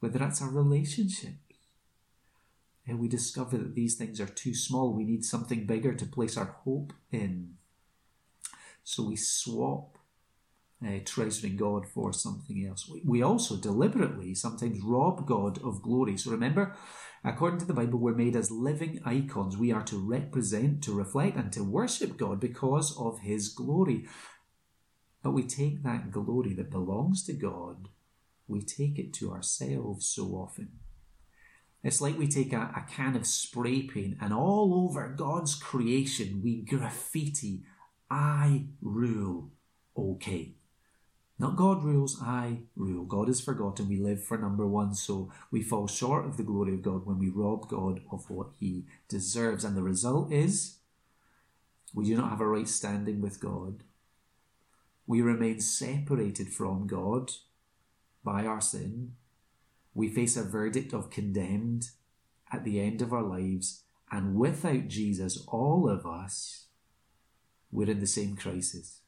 whether 0.00 0.18
that's 0.18 0.42
our 0.42 0.50
relationships. 0.50 1.38
And 2.86 2.98
we 2.98 3.08
discover 3.08 3.56
that 3.56 3.74
these 3.74 3.94
things 3.94 4.20
are 4.20 4.26
too 4.26 4.54
small. 4.54 4.92
We 4.92 5.04
need 5.04 5.24
something 5.24 5.64
bigger 5.64 5.94
to 5.94 6.04
place 6.04 6.36
our 6.36 6.56
hope 6.64 6.92
in. 7.10 7.54
So 8.82 9.04
we 9.04 9.16
swap 9.16 9.96
uh, 10.86 11.00
treasuring 11.04 11.56
God 11.56 11.86
for 11.86 12.12
something 12.12 12.66
else. 12.66 12.88
We, 12.88 13.02
we 13.04 13.22
also 13.22 13.56
deliberately 13.56 14.34
sometimes 14.34 14.80
rob 14.82 15.26
God 15.26 15.62
of 15.62 15.82
glory. 15.82 16.16
So 16.16 16.30
remember, 16.30 16.74
according 17.24 17.60
to 17.60 17.66
the 17.66 17.74
Bible, 17.74 17.98
we're 17.98 18.14
made 18.14 18.36
as 18.36 18.50
living 18.50 19.00
icons. 19.04 19.56
We 19.56 19.72
are 19.72 19.82
to 19.84 19.98
represent, 19.98 20.82
to 20.84 20.92
reflect, 20.92 21.36
and 21.36 21.52
to 21.52 21.64
worship 21.64 22.16
God 22.16 22.40
because 22.40 22.96
of 22.98 23.20
His 23.20 23.48
glory. 23.48 24.06
But 25.22 25.32
we 25.32 25.44
take 25.44 25.82
that 25.82 26.10
glory 26.10 26.54
that 26.54 26.70
belongs 26.70 27.24
to 27.24 27.32
God, 27.32 27.88
we 28.46 28.60
take 28.60 28.98
it 28.98 29.14
to 29.14 29.32
ourselves 29.32 30.06
so 30.06 30.24
often. 30.32 30.68
It's 31.82 32.00
like 32.00 32.18
we 32.18 32.28
take 32.28 32.52
a, 32.52 32.72
a 32.76 32.86
can 32.90 33.14
of 33.14 33.26
spray 33.26 33.82
paint 33.82 34.16
and 34.20 34.32
all 34.32 34.86
over 34.86 35.08
God's 35.08 35.54
creation 35.54 36.40
we 36.42 36.62
graffiti, 36.62 37.62
I 38.10 38.66
rule, 38.80 39.50
okay. 39.96 40.54
Not 41.44 41.56
God 41.56 41.84
rules, 41.84 42.22
I 42.22 42.60
rule. 42.74 43.04
God 43.04 43.28
is 43.28 43.38
forgotten. 43.38 43.86
We 43.86 43.98
live 43.98 44.24
for 44.24 44.38
number 44.38 44.66
one, 44.66 44.94
so 44.94 45.30
we 45.50 45.62
fall 45.62 45.86
short 45.86 46.24
of 46.24 46.38
the 46.38 46.42
glory 46.42 46.72
of 46.72 46.80
God 46.80 47.04
when 47.04 47.18
we 47.18 47.28
rob 47.28 47.68
God 47.68 48.00
of 48.10 48.30
what 48.30 48.46
he 48.58 48.86
deserves. 49.10 49.62
And 49.62 49.76
the 49.76 49.82
result 49.82 50.32
is 50.32 50.76
we 51.92 52.06
do 52.06 52.16
not 52.16 52.30
have 52.30 52.40
a 52.40 52.46
right 52.46 52.66
standing 52.66 53.20
with 53.20 53.40
God. 53.40 53.82
We 55.06 55.20
remain 55.20 55.60
separated 55.60 56.48
from 56.48 56.86
God 56.86 57.32
by 58.24 58.46
our 58.46 58.62
sin. 58.62 59.12
We 59.92 60.08
face 60.08 60.38
a 60.38 60.44
verdict 60.44 60.94
of 60.94 61.10
condemned 61.10 61.88
at 62.50 62.64
the 62.64 62.80
end 62.80 63.02
of 63.02 63.12
our 63.12 63.22
lives. 63.22 63.82
And 64.10 64.36
without 64.36 64.88
Jesus, 64.88 65.44
all 65.48 65.90
of 65.90 66.06
us, 66.06 66.68
we're 67.70 67.90
in 67.90 68.00
the 68.00 68.06
same 68.06 68.34
crisis. 68.34 69.00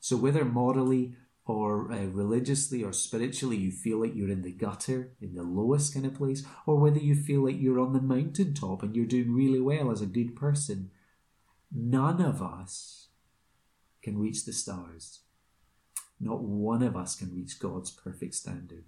So, 0.00 0.16
whether 0.16 0.44
morally 0.44 1.14
or 1.44 1.90
uh, 1.90 2.04
religiously 2.06 2.84
or 2.84 2.92
spiritually 2.92 3.56
you 3.56 3.72
feel 3.72 4.00
like 4.00 4.14
you're 4.14 4.30
in 4.30 4.42
the 4.42 4.52
gutter, 4.52 5.12
in 5.20 5.34
the 5.34 5.42
lowest 5.42 5.92
kind 5.92 6.06
of 6.06 6.14
place, 6.14 6.44
or 6.66 6.76
whether 6.78 7.00
you 7.00 7.14
feel 7.14 7.44
like 7.44 7.60
you're 7.60 7.80
on 7.80 7.92
the 7.92 8.00
mountaintop 8.00 8.82
and 8.82 8.94
you're 8.94 9.06
doing 9.06 9.34
really 9.34 9.60
well 9.60 9.90
as 9.90 10.00
a 10.00 10.06
good 10.06 10.36
person, 10.36 10.90
none 11.74 12.20
of 12.20 12.40
us 12.40 13.08
can 14.02 14.18
reach 14.18 14.44
the 14.44 14.52
stars. 14.52 15.20
Not 16.20 16.42
one 16.42 16.82
of 16.82 16.96
us 16.96 17.16
can 17.16 17.34
reach 17.34 17.58
God's 17.58 17.90
perfect 17.90 18.34
standard. 18.34 18.84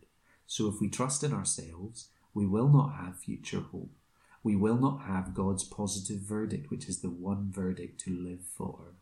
So 0.47 0.69
if 0.69 0.81
we 0.81 0.89
trust 0.89 1.25
in 1.25 1.33
ourselves, 1.33 2.09
we 2.33 2.47
will 2.47 2.69
not 2.69 2.95
have 2.95 3.19
future 3.19 3.61
hope. 3.61 3.91
We 4.45 4.55
will 4.55 4.77
not 4.77 5.03
have 5.07 5.35
God's 5.35 5.65
positive 5.65 6.21
verdict, 6.21 6.71
which 6.71 6.89
is 6.89 7.01
the 7.01 7.11
one 7.11 7.51
verdict 7.51 7.99
to 8.01 8.11
live 8.11 8.43
for. 8.57 8.95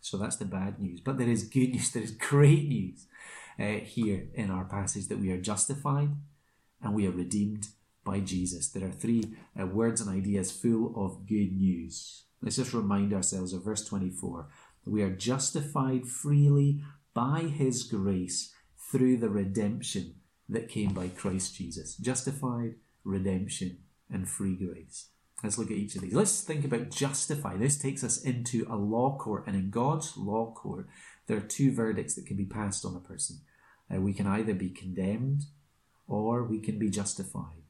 So 0.00 0.16
that's 0.16 0.36
the 0.36 0.44
bad 0.44 0.80
news. 0.80 1.00
But 1.00 1.18
there 1.18 1.28
is 1.28 1.44
good 1.44 1.70
news, 1.74 1.90
there 1.90 2.02
is 2.02 2.12
great 2.12 2.68
news. 2.68 3.06
uh, 3.60 3.80
here 3.84 4.28
in 4.34 4.50
our 4.50 4.64
passage 4.64 5.08
that 5.08 5.18
we 5.18 5.30
are 5.30 5.40
justified 5.40 6.10
and 6.82 6.94
we 6.94 7.06
are 7.06 7.12
redeemed 7.12 7.68
by 8.04 8.20
Jesus. 8.20 8.68
There 8.68 8.86
are 8.88 8.92
three 8.92 9.24
uh, 9.60 9.66
words 9.66 10.00
and 10.00 10.08
ideas 10.10 10.50
full 10.50 10.94
of 10.96 11.28
good 11.28 11.52
news. 11.52 12.24
Let's 12.40 12.56
just 12.56 12.72
remind 12.72 13.12
ourselves 13.12 13.52
of 13.52 13.64
verse 13.64 13.84
24. 13.84 14.48
We 14.86 15.02
are 15.02 15.10
justified 15.10 16.06
freely 16.06 16.82
by 17.12 17.40
his 17.40 17.82
grace 17.82 18.54
through 18.90 19.18
the 19.18 19.28
redemption 19.28 20.14
that 20.48 20.70
came 20.70 20.94
by 20.94 21.08
Christ 21.08 21.54
Jesus. 21.54 21.96
Justified, 21.96 22.76
redemption, 23.04 23.78
and 24.10 24.28
free 24.28 24.56
grace. 24.56 25.08
Let's 25.42 25.56
look 25.56 25.70
at 25.70 25.76
each 25.76 25.96
of 25.96 26.02
these. 26.02 26.12
Let's 26.12 26.42
think 26.42 26.64
about 26.64 26.90
justify. 26.90 27.56
This 27.56 27.78
takes 27.78 28.04
us 28.04 28.20
into 28.20 28.66
a 28.68 28.76
law 28.76 29.16
court, 29.16 29.44
and 29.46 29.56
in 29.56 29.70
God's 29.70 30.16
law 30.16 30.52
court, 30.52 30.86
there 31.26 31.36
are 31.36 31.40
two 31.40 31.72
verdicts 31.72 32.14
that 32.14 32.26
can 32.26 32.36
be 32.36 32.44
passed 32.44 32.84
on 32.84 32.94
a 32.94 33.00
person. 33.00 33.40
Uh, 33.92 34.00
we 34.00 34.12
can 34.12 34.26
either 34.26 34.54
be 34.54 34.68
condemned 34.68 35.44
or 36.06 36.44
we 36.44 36.60
can 36.60 36.78
be 36.78 36.90
justified. 36.90 37.60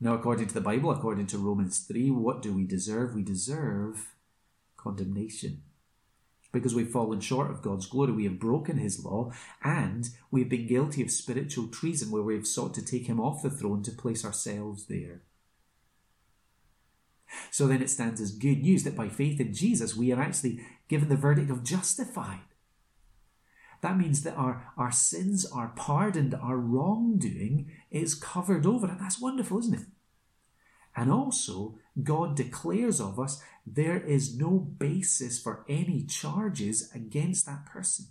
Now, 0.00 0.14
according 0.14 0.48
to 0.48 0.54
the 0.54 0.60
Bible, 0.60 0.90
according 0.90 1.26
to 1.28 1.38
Romans 1.38 1.80
3, 1.80 2.10
what 2.10 2.42
do 2.42 2.52
we 2.52 2.64
deserve? 2.64 3.14
We 3.14 3.22
deserve 3.22 4.14
condemnation. 4.76 5.62
Because 6.50 6.74
we've 6.74 6.90
fallen 6.90 7.20
short 7.20 7.50
of 7.50 7.62
God's 7.62 7.86
glory, 7.86 8.12
we 8.12 8.24
have 8.24 8.38
broken 8.38 8.78
his 8.78 9.04
law, 9.04 9.32
and 9.62 10.08
we've 10.30 10.48
been 10.48 10.66
guilty 10.66 11.02
of 11.02 11.10
spiritual 11.10 11.68
treason 11.68 12.10
where 12.10 12.22
we've 12.22 12.46
sought 12.46 12.74
to 12.74 12.84
take 12.84 13.06
him 13.06 13.20
off 13.20 13.42
the 13.42 13.50
throne 13.50 13.82
to 13.84 13.92
place 13.92 14.24
ourselves 14.24 14.86
there. 14.86 15.22
So 17.50 17.66
then 17.66 17.82
it 17.82 17.90
stands 17.90 18.20
as 18.20 18.32
good 18.32 18.62
news 18.62 18.84
that 18.84 18.96
by 18.96 19.08
faith 19.08 19.40
in 19.40 19.52
Jesus, 19.52 19.96
we 19.96 20.12
are 20.12 20.20
actually 20.20 20.60
given 20.88 21.08
the 21.08 21.16
verdict 21.16 21.50
of 21.50 21.64
justified. 21.64 22.40
That 23.80 23.98
means 23.98 24.22
that 24.22 24.36
our, 24.36 24.72
our 24.76 24.92
sins 24.92 25.44
are 25.44 25.72
pardoned, 25.74 26.34
our 26.34 26.56
wrongdoing 26.56 27.70
is 27.90 28.14
covered 28.14 28.64
over. 28.64 28.86
And 28.86 29.00
that's 29.00 29.20
wonderful, 29.20 29.58
isn't 29.58 29.74
it? 29.74 29.86
And 30.94 31.10
also, 31.10 31.78
God 32.02 32.36
declares 32.36 33.00
of 33.00 33.18
us 33.18 33.42
there 33.66 34.00
is 34.00 34.36
no 34.36 34.58
basis 34.58 35.40
for 35.40 35.64
any 35.68 36.04
charges 36.04 36.90
against 36.94 37.46
that 37.46 37.66
person. 37.66 38.06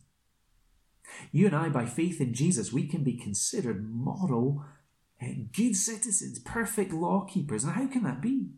You 1.32 1.48
and 1.48 1.56
I, 1.56 1.70
by 1.70 1.86
faith 1.86 2.20
in 2.20 2.34
Jesus, 2.34 2.74
we 2.74 2.88
can 2.88 3.04
be 3.04 3.14
considered 3.14 3.90
moral, 3.90 4.66
eh, 5.20 5.36
good 5.54 5.76
citizens, 5.76 6.40
perfect 6.40 6.92
law 6.92 7.26
keepers. 7.26 7.64
And 7.64 7.74
how 7.74 7.88
can 7.88 8.04
that 8.04 8.22
be? 8.22 8.50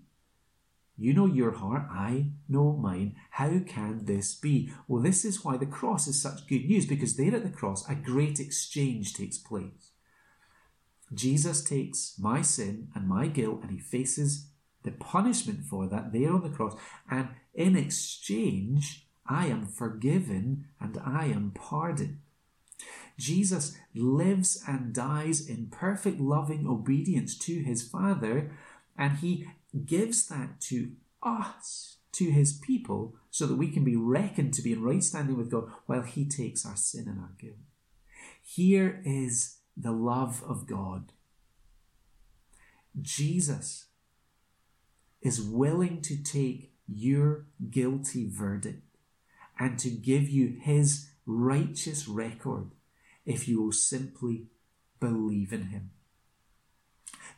You 0.95 1.13
know 1.13 1.25
your 1.25 1.51
heart, 1.51 1.87
I 1.89 2.27
know 2.47 2.73
mine. 2.73 3.15
How 3.31 3.59
can 3.65 4.05
this 4.05 4.35
be? 4.35 4.71
Well, 4.87 5.01
this 5.01 5.25
is 5.25 5.43
why 5.43 5.57
the 5.57 5.65
cross 5.65 6.07
is 6.07 6.21
such 6.21 6.47
good 6.47 6.65
news, 6.65 6.85
because 6.85 7.15
there 7.15 7.35
at 7.35 7.43
the 7.43 7.49
cross, 7.49 7.87
a 7.89 7.95
great 7.95 8.39
exchange 8.39 9.13
takes 9.13 9.37
place. 9.37 9.91
Jesus 11.13 11.63
takes 11.63 12.15
my 12.19 12.41
sin 12.41 12.89
and 12.95 13.07
my 13.07 13.27
guilt 13.27 13.59
and 13.61 13.71
he 13.71 13.79
faces 13.79 14.47
the 14.83 14.91
punishment 14.91 15.63
for 15.65 15.87
that 15.87 16.11
there 16.11 16.33
on 16.33 16.43
the 16.43 16.49
cross. 16.49 16.75
And 17.09 17.29
in 17.53 17.75
exchange, 17.75 19.07
I 19.25 19.47
am 19.47 19.65
forgiven 19.65 20.65
and 20.79 20.99
I 21.03 21.25
am 21.25 21.51
pardoned. 21.55 22.19
Jesus 23.17 23.77
lives 23.93 24.63
and 24.67 24.93
dies 24.93 25.47
in 25.47 25.67
perfect 25.67 26.19
loving 26.19 26.67
obedience 26.67 27.37
to 27.39 27.59
his 27.61 27.87
Father, 27.87 28.51
and 28.97 29.17
he 29.17 29.47
gives 29.85 30.27
that 30.27 30.61
to 30.61 30.91
us, 31.21 31.97
to 32.13 32.31
his 32.31 32.53
people, 32.53 33.15
so 33.31 33.45
that 33.47 33.57
we 33.57 33.71
can 33.71 33.83
be 33.83 33.95
reckoned 33.95 34.53
to 34.53 34.61
be 34.61 34.73
in 34.73 34.83
right 34.83 35.03
standing 35.03 35.37
with 35.37 35.51
God 35.51 35.65
while 35.85 36.03
he 36.03 36.25
takes 36.25 36.65
our 36.65 36.75
sin 36.75 37.07
and 37.07 37.19
our 37.19 37.31
guilt. 37.39 37.55
Here 38.41 39.01
is 39.05 39.57
the 39.75 39.91
love 39.91 40.43
of 40.47 40.67
God. 40.67 41.11
Jesus 43.01 43.87
is 45.21 45.41
willing 45.41 46.01
to 46.01 46.21
take 46.21 46.73
your 46.87 47.45
guilty 47.71 48.29
verdict 48.29 48.97
and 49.57 49.79
to 49.79 49.89
give 49.89 50.29
you 50.29 50.57
his 50.61 51.09
righteous 51.25 52.07
record 52.07 52.71
if 53.25 53.47
you 53.47 53.61
will 53.61 53.71
simply 53.71 54.47
believe 54.99 55.53
in 55.53 55.67
him. 55.67 55.91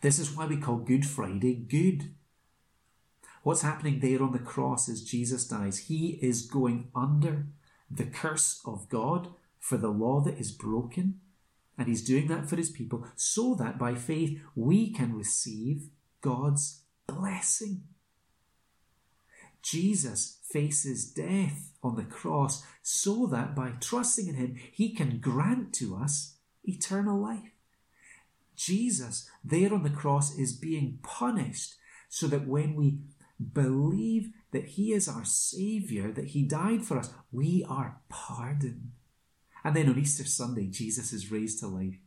This 0.02 0.20
is 0.20 0.32
why 0.32 0.46
we 0.46 0.58
call 0.58 0.78
Good 0.78 1.06
Friday 1.06 1.56
good. 1.56 2.14
What's 3.46 3.62
happening 3.62 4.00
there 4.00 4.24
on 4.24 4.32
the 4.32 4.40
cross 4.40 4.90
as 4.90 5.04
Jesus 5.04 5.48
dies? 5.48 5.78
He 5.78 6.18
is 6.20 6.48
going 6.48 6.88
under 6.96 7.46
the 7.92 8.06
curse 8.06 8.60
of 8.66 8.90
God 8.90 9.28
for 9.60 9.78
the 9.78 9.90
law 9.90 10.20
that 10.22 10.40
is 10.40 10.52
broken. 10.52 11.20
And 11.78 11.88
he's 11.88 12.04
doing 12.04 12.28
that 12.30 12.50
for 12.50 12.56
his 12.56 12.72
people 12.72 13.06
so 13.16 13.54
that 13.54 13.78
by 13.78 13.94
faith 13.94 14.42
we 14.56 14.92
can 14.92 15.16
receive 15.16 15.90
God's 16.22 16.86
blessing. 17.06 17.84
Jesus 19.62 20.40
faces 20.50 21.06
death 21.06 21.72
on 21.84 21.98
the 21.98 22.04
cross 22.04 22.66
so 22.82 23.28
that 23.28 23.56
by 23.56 23.74
trusting 23.80 24.28
in 24.28 24.34
him, 24.34 24.56
he 24.72 24.90
can 24.90 25.20
grant 25.20 25.72
to 25.76 25.96
us 25.96 26.38
eternal 26.64 27.22
life. 27.22 27.52
Jesus, 28.56 29.30
there 29.44 29.72
on 29.72 29.84
the 29.84 29.92
cross, 29.92 30.36
is 30.36 30.54
being 30.54 30.98
punished 31.04 31.76
so 32.10 32.26
that 32.28 32.48
when 32.48 32.74
we 32.74 32.98
believe 33.54 34.32
that 34.52 34.66
He 34.66 34.94
is 34.94 35.08
our 35.08 35.26
Saviour, 35.26 36.12
that 36.12 36.28
He 36.28 36.44
died 36.44 36.84
for 36.84 36.98
us, 36.98 37.14
we 37.32 37.66
are 37.68 38.02
pardoned. 38.10 38.92
And 39.64 39.76
then 39.76 39.90
on 39.90 40.00
Easter 40.00 40.26
Sunday, 40.26 40.68
Jesus 40.68 41.12
is 41.12 41.32
raised 41.32 41.60
to 41.60 41.68
life, 41.68 41.98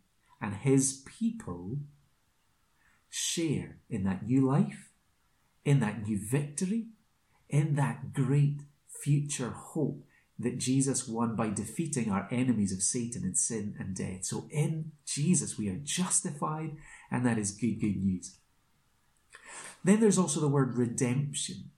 and 0.40 0.54
His 0.54 1.02
people 1.04 1.78
share 3.10 3.78
in 3.88 4.04
that 4.04 4.26
new 4.26 4.46
life, 4.46 4.90
in 5.64 5.80
that 5.80 6.06
new 6.06 6.18
victory, 6.18 6.88
in 7.48 7.74
that 7.74 8.12
great 8.12 8.62
future 8.86 9.50
hope 9.50 10.04
that 10.38 10.58
Jesus 10.58 11.08
won 11.08 11.34
by 11.34 11.48
defeating 11.50 12.10
our 12.10 12.28
enemies 12.30 12.72
of 12.72 12.82
Satan 12.82 13.24
and 13.24 13.36
sin 13.36 13.74
and 13.78 13.96
death. 13.96 14.24
So 14.24 14.46
in 14.50 14.92
Jesus 15.04 15.58
we 15.58 15.68
are 15.68 15.80
justified, 15.82 16.76
and 17.10 17.26
that 17.26 17.38
is 17.38 17.50
good, 17.50 17.80
good 17.80 17.96
news. 17.96 18.37
Then 19.84 20.00
there's 20.00 20.18
also 20.18 20.40
the 20.40 20.48
word 20.48 20.76
redemption. 20.76 21.70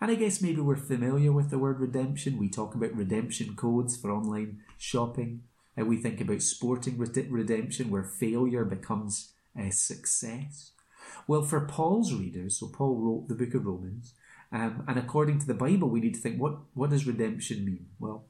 And 0.00 0.10
I 0.10 0.14
guess 0.16 0.42
maybe 0.42 0.60
we're 0.60 0.76
familiar 0.76 1.32
with 1.32 1.50
the 1.50 1.58
word 1.58 1.80
redemption. 1.80 2.38
We 2.38 2.48
talk 2.48 2.74
about 2.74 2.94
redemption 2.94 3.54
codes 3.56 3.96
for 3.96 4.10
online 4.10 4.60
shopping. 4.76 5.44
Uh, 5.78 5.84
we 5.84 5.96
think 5.96 6.20
about 6.20 6.42
sporting 6.42 6.98
redemption 6.98 7.90
where 7.90 8.04
failure 8.04 8.64
becomes 8.64 9.32
a 9.58 9.70
success. 9.70 10.72
Well, 11.26 11.42
for 11.42 11.60
Paul's 11.66 12.12
readers, 12.12 12.58
so 12.58 12.68
Paul 12.68 12.96
wrote 12.96 13.28
the 13.28 13.34
book 13.34 13.54
of 13.54 13.66
Romans, 13.66 14.14
um, 14.52 14.84
and 14.86 14.98
according 14.98 15.38
to 15.40 15.46
the 15.46 15.54
Bible, 15.54 15.88
we 15.88 16.00
need 16.00 16.14
to 16.14 16.20
think 16.20 16.40
what, 16.40 16.58
what 16.74 16.90
does 16.90 17.06
redemption 17.06 17.64
mean? 17.64 17.86
Well, 17.98 18.26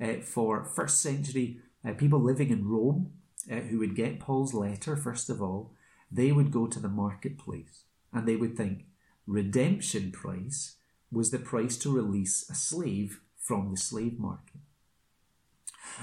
uh, 0.00 0.20
for 0.22 0.64
first 0.64 1.00
century 1.00 1.60
uh, 1.86 1.92
people 1.92 2.20
living 2.20 2.50
in 2.50 2.68
Rome 2.68 3.12
uh, 3.50 3.56
who 3.56 3.78
would 3.78 3.96
get 3.96 4.20
Paul's 4.20 4.54
letter, 4.54 4.96
first 4.96 5.30
of 5.30 5.40
all, 5.40 5.72
they 6.10 6.32
would 6.32 6.50
go 6.50 6.66
to 6.66 6.78
the 6.78 6.88
marketplace 6.88 7.84
and 8.12 8.26
they 8.26 8.36
would 8.36 8.56
think 8.56 8.86
redemption 9.26 10.10
price 10.12 10.76
was 11.10 11.30
the 11.30 11.38
price 11.38 11.76
to 11.78 11.94
release 11.94 12.48
a 12.50 12.54
slave 12.54 13.20
from 13.36 13.70
the 13.70 13.76
slave 13.76 14.18
market. 14.18 14.60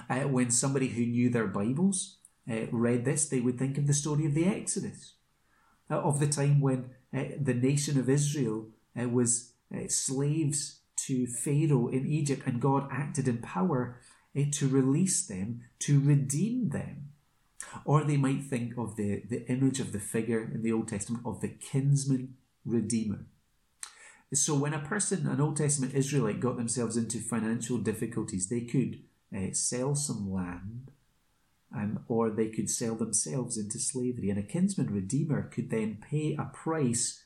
Uh, 0.10 0.22
when 0.22 0.52
somebody 0.52 0.90
who 0.90 1.06
knew 1.06 1.30
their 1.30 1.48
Bibles 1.48 2.18
uh, 2.50 2.66
read 2.72 3.06
this, 3.06 3.28
they 3.28 3.40
would 3.40 3.58
think 3.58 3.78
of 3.78 3.88
the 3.88 3.94
story 3.94 4.26
of 4.26 4.34
the 4.34 4.46
Exodus, 4.46 5.14
uh, 5.90 6.00
of 6.00 6.20
the 6.20 6.28
time 6.28 6.62
when 6.62 6.92
uh, 7.16 7.24
the 7.40 7.54
nation 7.54 8.00
of 8.00 8.10
Israel 8.10 8.68
uh, 9.00 9.08
was 9.08 9.54
uh, 9.76 9.88
slaves 9.88 10.82
to 11.08 11.26
Pharaoh 11.28 11.88
in 11.88 12.06
Egypt, 12.08 12.44
and 12.46 12.62
God 12.62 12.88
acted 12.92 13.28
in 13.28 13.38
power 13.40 13.98
to 14.52 14.68
release 14.68 15.26
them, 15.26 15.62
to 15.80 16.00
redeem 16.00 16.70
them. 16.70 17.10
Or 17.86 18.04
they 18.04 18.18
might 18.18 18.44
think 18.44 18.78
of 18.78 18.96
the, 18.96 19.24
the 19.30 19.46
image 19.48 19.80
of 19.80 19.92
the 19.92 20.00
figure 20.00 20.42
in 20.42 20.62
the 20.62 20.72
Old 20.72 20.88
Testament 20.88 21.24
of 21.26 21.42
the 21.42 21.50
kinsman 21.50 22.36
redeemer. 22.66 23.26
So 24.34 24.56
when 24.56 24.74
a 24.74 24.80
person, 24.80 25.28
an 25.28 25.42
Old 25.42 25.58
Testament 25.58 25.96
Israelite, 25.96 26.40
got 26.40 26.58
themselves 26.58 26.96
into 26.96 27.20
financial 27.20 27.78
difficulties, 27.78 28.48
they 28.48 28.62
could 28.62 29.00
uh, 29.36 29.54
sell 29.54 29.96
some 29.96 30.32
land 30.32 30.92
um, 31.76 32.04
or 32.08 32.30
they 32.30 32.48
could 32.48 32.70
sell 32.70 32.96
themselves 32.96 33.58
into 33.58 33.80
slavery. 33.80 34.30
And 34.30 34.40
a 34.40 34.44
kinsman 34.44 34.94
redeemer 34.94 35.44
could 35.44 35.70
then 35.70 35.98
pay 36.10 36.36
a 36.38 36.46
price 36.46 37.24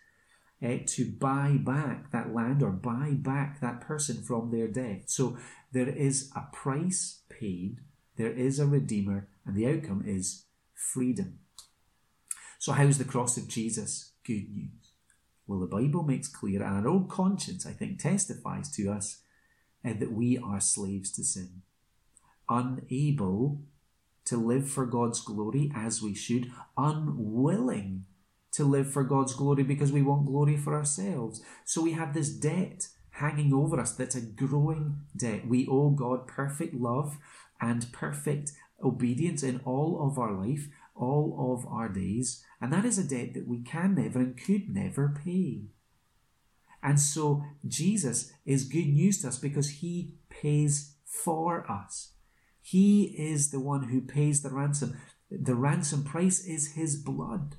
uh, 0.63 0.77
to 0.85 1.11
buy 1.11 1.57
back 1.59 2.11
that 2.11 2.33
land 2.33 2.63
or 2.63 2.71
buy 2.71 3.11
back 3.11 3.59
that 3.61 3.81
person 3.81 4.21
from 4.21 4.51
their 4.51 4.67
debt. 4.67 5.03
So 5.09 5.37
there 5.71 5.89
is 5.89 6.31
a 6.35 6.43
price 6.53 7.21
paid, 7.29 7.79
there 8.17 8.31
is 8.31 8.59
a 8.59 8.67
redeemer, 8.67 9.27
and 9.45 9.55
the 9.55 9.67
outcome 9.67 10.03
is 10.05 10.45
freedom. 10.73 11.39
So, 12.59 12.73
how 12.73 12.83
is 12.83 12.97
the 12.97 13.03
cross 13.03 13.37
of 13.37 13.47
Jesus 13.47 14.11
good 14.25 14.53
news? 14.53 14.91
Well, 15.47 15.59
the 15.59 15.67
Bible 15.67 16.03
makes 16.03 16.27
clear, 16.27 16.63
and 16.63 16.85
our 16.85 16.87
own 16.87 17.07
conscience, 17.07 17.65
I 17.65 17.71
think, 17.71 17.99
testifies 17.99 18.71
to 18.75 18.89
us 18.89 19.21
uh, 19.85 19.93
that 19.99 20.13
we 20.13 20.37
are 20.37 20.61
slaves 20.61 21.11
to 21.13 21.23
sin, 21.23 21.63
unable 22.47 23.61
to 24.25 24.37
live 24.37 24.69
for 24.69 24.85
God's 24.85 25.19
glory 25.19 25.71
as 25.75 26.01
we 26.01 26.15
should, 26.15 26.51
unwilling 26.77 28.05
to 28.53 28.63
live 28.63 28.91
for 28.91 29.03
God's 29.03 29.33
glory 29.33 29.63
because 29.63 29.91
we 29.91 30.01
want 30.01 30.25
glory 30.25 30.55
for 30.55 30.73
ourselves. 30.73 31.41
So 31.65 31.81
we 31.81 31.93
have 31.93 32.13
this 32.13 32.29
debt 32.29 32.87
hanging 33.11 33.53
over 33.53 33.79
us 33.79 33.91
that's 33.91 34.15
a 34.15 34.21
growing 34.21 35.01
debt. 35.15 35.47
We 35.47 35.67
owe 35.67 35.89
God 35.89 36.27
perfect 36.27 36.73
love 36.73 37.17
and 37.63 37.91
perfect 37.93 38.51
obedience 38.83 39.41
in 39.41 39.61
all 39.63 40.05
of 40.05 40.19
our 40.19 40.33
life, 40.33 40.67
all 40.95 41.55
of 41.55 41.65
our 41.71 41.87
days, 41.87 42.43
and 42.59 42.73
that 42.73 42.83
is 42.83 42.97
a 42.97 43.03
debt 43.03 43.33
that 43.33 43.47
we 43.47 43.61
can 43.61 43.95
never 43.95 44.19
and 44.19 44.37
could 44.37 44.69
never 44.69 45.17
pay. 45.23 45.61
And 46.81 46.99
so 46.99 47.43
Jesus 47.65 48.33
is 48.45 48.65
good 48.65 48.87
news 48.87 49.21
to 49.21 49.29
us 49.29 49.39
because 49.39 49.69
he 49.69 50.15
pays 50.29 50.95
for 51.05 51.69
us. 51.71 52.11
He 52.61 53.15
is 53.17 53.51
the 53.51 53.61
one 53.61 53.83
who 53.83 54.01
pays 54.01 54.41
the 54.41 54.49
ransom. 54.49 54.97
The 55.31 55.55
ransom 55.55 56.03
price 56.03 56.45
is 56.45 56.73
his 56.73 56.97
blood. 56.97 57.55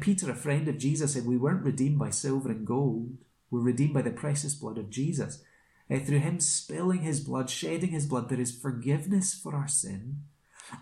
Peter, 0.00 0.30
a 0.30 0.34
friend 0.34 0.66
of 0.66 0.78
Jesus, 0.78 1.12
said, 1.12 1.26
We 1.26 1.36
weren't 1.36 1.62
redeemed 1.62 1.98
by 1.98 2.10
silver 2.10 2.50
and 2.50 2.66
gold. 2.66 3.18
We're 3.50 3.60
redeemed 3.60 3.94
by 3.94 4.02
the 4.02 4.10
precious 4.10 4.54
blood 4.54 4.78
of 4.78 4.90
Jesus. 4.90 5.42
Through 5.88 6.20
him 6.20 6.40
spilling 6.40 7.02
his 7.02 7.20
blood, 7.20 7.50
shedding 7.50 7.90
his 7.90 8.06
blood, 8.06 8.28
there 8.28 8.40
is 8.40 8.56
forgiveness 8.56 9.34
for 9.34 9.54
our 9.54 9.68
sin. 9.68 10.22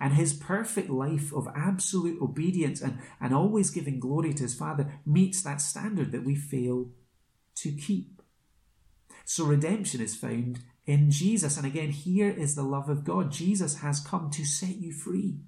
And 0.00 0.14
his 0.14 0.32
perfect 0.32 0.88
life 0.88 1.32
of 1.32 1.48
absolute 1.56 2.22
obedience 2.22 2.80
and, 2.80 2.98
and 3.20 3.34
always 3.34 3.70
giving 3.70 3.98
glory 3.98 4.32
to 4.34 4.44
his 4.44 4.54
Father 4.54 5.00
meets 5.04 5.42
that 5.42 5.60
standard 5.60 6.12
that 6.12 6.24
we 6.24 6.36
fail 6.36 6.90
to 7.56 7.72
keep. 7.72 8.22
So 9.24 9.44
redemption 9.44 10.00
is 10.00 10.16
found 10.16 10.60
in 10.86 11.10
Jesus. 11.10 11.56
And 11.56 11.66
again, 11.66 11.90
here 11.90 12.30
is 12.30 12.54
the 12.54 12.62
love 12.62 12.88
of 12.88 13.04
God. 13.04 13.32
Jesus 13.32 13.80
has 13.80 14.00
come 14.00 14.30
to 14.30 14.44
set 14.44 14.76
you 14.76 14.92
free. 14.92 15.40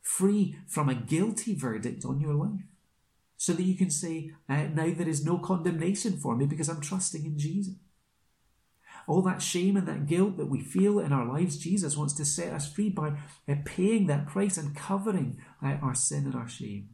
Free 0.00 0.56
from 0.66 0.88
a 0.88 0.94
guilty 0.94 1.54
verdict 1.54 2.04
on 2.04 2.20
your 2.20 2.34
life. 2.34 2.71
So 3.42 3.54
that 3.54 3.64
you 3.64 3.76
can 3.76 3.90
say, 3.90 4.30
uh, 4.48 4.68
now 4.72 4.94
there 4.94 5.08
is 5.08 5.24
no 5.24 5.36
condemnation 5.36 6.16
for 6.16 6.36
me 6.36 6.46
because 6.46 6.68
I'm 6.68 6.80
trusting 6.80 7.24
in 7.24 7.36
Jesus 7.36 7.74
all 9.06 9.22
that 9.22 9.42
shame 9.42 9.76
and 9.76 9.88
that 9.88 10.06
guilt 10.06 10.36
that 10.36 10.48
we 10.48 10.60
feel 10.60 11.00
in 11.00 11.12
our 11.12 11.26
lives, 11.26 11.58
Jesus 11.58 11.96
wants 11.96 12.14
to 12.14 12.24
set 12.24 12.52
us 12.52 12.72
free 12.72 12.88
by 12.88 13.18
uh, 13.48 13.54
paying 13.64 14.06
that 14.06 14.28
price 14.28 14.56
and 14.56 14.76
covering 14.76 15.38
uh, 15.60 15.76
our 15.82 15.94
sin 15.94 16.24
and 16.24 16.36
our 16.36 16.48
shame. 16.48 16.90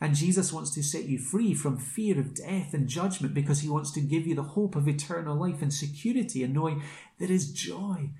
And 0.00 0.14
Jesus 0.14 0.52
wants 0.52 0.72
to 0.74 0.82
set 0.84 1.06
you 1.06 1.18
free 1.18 1.54
from 1.54 1.76
fear 1.76 2.20
of 2.20 2.34
death 2.34 2.72
and 2.72 2.88
judgment 2.88 3.34
because 3.34 3.60
he 3.60 3.68
wants 3.68 3.90
to 3.92 4.00
give 4.00 4.28
you 4.28 4.34
the 4.34 4.42
hope 4.42 4.76
of 4.76 4.88
eternal 4.88 5.36
life 5.36 5.60
and 5.60 5.72
security 5.72 6.42
and 6.42 6.54
knowing 6.54 6.82
there 7.18 7.32
is 7.32 7.52
joy 7.52 8.10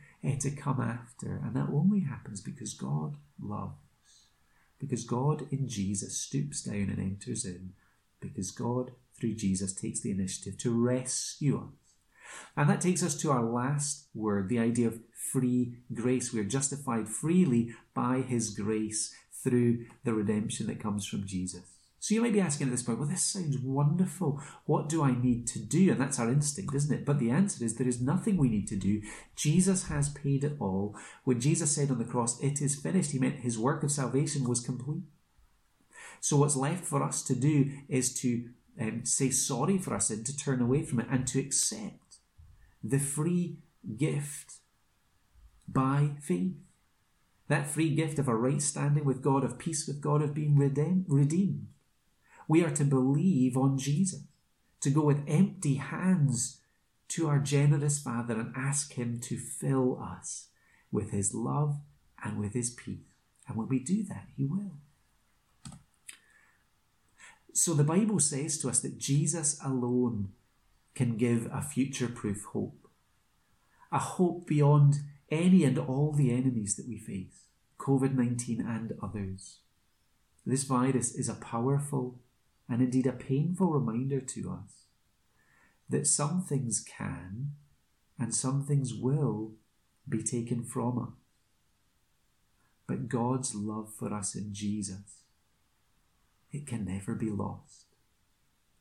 to 0.41 0.51
come 0.51 0.81
after. 0.81 1.41
And 1.45 1.55
that 1.55 1.69
only 1.73 2.01
happens 2.01 2.41
because 2.41 2.75
God 2.75 3.17
loves. 3.41 3.84
Because 4.89 5.05
God 5.05 5.47
in 5.51 5.69
Jesus 5.69 6.17
stoops 6.17 6.63
down 6.63 6.91
and 6.91 6.99
enters 6.99 7.45
in. 7.45 7.73
Because 8.21 8.51
God 8.51 8.93
through 9.19 9.35
Jesus 9.35 9.73
takes 9.73 10.01
the 10.01 10.11
initiative 10.11 10.59
to 10.59 10.73
rescue 10.73 11.59
us 11.59 11.85
and 12.57 12.69
that 12.69 12.81
takes 12.81 13.03
us 13.03 13.15
to 13.17 13.31
our 13.31 13.43
last 13.43 14.07
word, 14.15 14.49
the 14.49 14.59
idea 14.59 14.87
of 14.87 15.01
free 15.33 15.75
grace. 15.93 16.33
We 16.33 16.41
are 16.41 16.45
justified 16.45 17.09
freely 17.09 17.75
by 17.95 18.21
his 18.21 18.51
grace 18.51 19.15
through 19.43 19.87
the 20.05 20.15
redemption 20.15 20.67
that 20.69 20.81
comes 20.81 21.07
from 21.07 21.27
Jesus. 21.27 21.74
So 22.05 22.15
you 22.15 22.21
may 22.21 22.31
be 22.31 22.41
asking 22.43 22.67
at 22.67 22.71
this 22.71 22.83
point, 22.83 22.99
well, 22.99 23.09
this 23.09 23.23
sounds 23.23 23.57
wonderful. 23.59 24.39
What 24.67 24.91
do 24.91 25.03
I 25.03 25.19
need 25.19 25.47
to 25.47 25.59
do? 25.59 25.91
And 25.91 25.99
that's 25.99 26.21
our 26.21 26.29
instinct, 26.29 26.75
isn't 26.75 26.95
it? 26.95 27.07
But 27.07 27.19
the 27.19 27.31
answer 27.31 27.65
is 27.65 27.77
there 27.77 27.89
is 27.89 28.03
nothing 28.03 28.37
we 28.37 28.51
need 28.51 28.69
to 28.69 28.77
do. 28.77 29.01
Jesus 29.37 29.85
has 29.85 30.11
paid 30.11 30.45
it 30.45 30.57
all. 30.61 30.95
When 31.25 31.41
Jesus 31.41 31.75
said 31.75 31.91
on 31.91 31.99
the 31.99 32.05
cross, 32.05 32.39
it 32.43 32.61
is 32.61 32.77
finished, 32.77 33.13
he 33.13 33.19
meant 33.19 33.37
his 33.37 33.59
work 33.59 33.83
of 33.83 33.91
salvation 33.91 34.47
was 34.47 34.61
complete. 34.61 35.05
So 36.21 36.37
what's 36.37 36.57
left 36.57 36.85
for 36.85 37.03
us 37.03 37.23
to 37.23 37.35
do 37.35 37.71
is 37.89 38.13
to 38.21 38.51
um, 38.79 39.07
say 39.07 39.31
sorry 39.31 39.79
for 39.79 39.95
our 39.95 40.01
sin, 40.01 40.25
to 40.25 40.37
turn 40.37 40.61
away 40.61 40.83
from 40.83 41.01
it, 41.01 41.07
and 41.11 41.27
to 41.29 41.41
accept 41.41 42.19
the 42.83 42.99
free 42.99 43.61
gift 43.97 44.57
by 45.67 46.11
faith. 46.21 46.53
That 47.49 47.67
free 47.71 47.95
gift 47.95 48.19
of 48.19 48.29
a 48.29 48.37
right 48.37 48.61
standing 48.61 49.07
with 49.07 49.23
God, 49.23 49.43
of 49.43 49.59
peace 49.59 49.87
with 49.87 50.03
God, 50.03 50.21
of 50.21 50.35
being 50.35 50.59
redeemed. 50.59 51.69
We 52.49 52.63
are 52.65 52.71
to 52.71 52.85
believe 52.85 53.57
on 53.57 53.79
Jesus, 53.79 54.23
to 54.81 54.91
go 54.91 55.03
with 55.03 55.25
empty 55.27 55.77
hands 55.77 56.61
to 57.09 57.29
our 57.29 57.39
generous 57.39 57.99
Father 57.99 58.35
and 58.35 58.53
ask 58.57 58.95
Him 58.95 59.21
to 59.21 59.39
fill 59.39 60.01
us 60.03 60.49
with 60.91 61.11
His 61.11 61.35
love 61.35 61.79
and 62.23 62.39
with 62.39 62.55
His 62.55 62.71
peace. 62.71 62.99
And 63.47 63.57
when 63.57 63.69
we 63.69 63.79
do 63.79 64.03
that, 64.05 64.29
He 64.37 64.45
will. 64.45 64.79
So 67.53 67.73
the 67.73 67.85
Bible 67.85 68.19
says 68.19 68.59
to 68.59 68.69
us 68.69 68.81
that 68.81 68.99
Jesus 68.99 69.61
alone 69.65 70.31
can 70.95 71.17
give 71.17 71.49
a 71.53 71.63
future 71.63 72.09
proof 72.09 72.45
hope. 72.53 72.89
A 73.93 73.99
hope 73.99 74.47
beyond 74.47 74.97
any 75.31 75.65
and 75.65 75.79
all 75.79 76.13
the 76.13 76.33
enemies 76.33 76.75
that 76.77 76.89
we 76.89 76.99
face, 76.99 77.47
COVID 77.79 78.15
19 78.15 78.61
and 78.61 78.93
others. 79.03 79.59
This 80.45 80.65
virus 80.65 81.15
is 81.15 81.29
a 81.29 81.35
powerful 81.35 82.19
and 82.69 82.83
indeed 82.83 83.07
a 83.07 83.13
painful 83.13 83.73
reminder 83.73 84.21
to 84.21 84.51
us 84.51 84.85
that 85.89 86.07
some 86.07 86.43
things 86.43 86.85
can 86.85 87.53
and 88.19 88.35
some 88.35 88.65
things 88.65 88.95
will 88.95 89.53
be 90.09 90.23
taken 90.23 90.65
from 90.65 90.99
us. 90.99 91.15
But 92.87 93.09
God's 93.09 93.55
love 93.55 93.93
for 93.95 94.13
us 94.13 94.35
in 94.35 94.53
Jesus, 94.53 95.23
it 96.53 96.67
can 96.67 96.85
never 96.85 97.15
be 97.15 97.31
lost. 97.31 97.87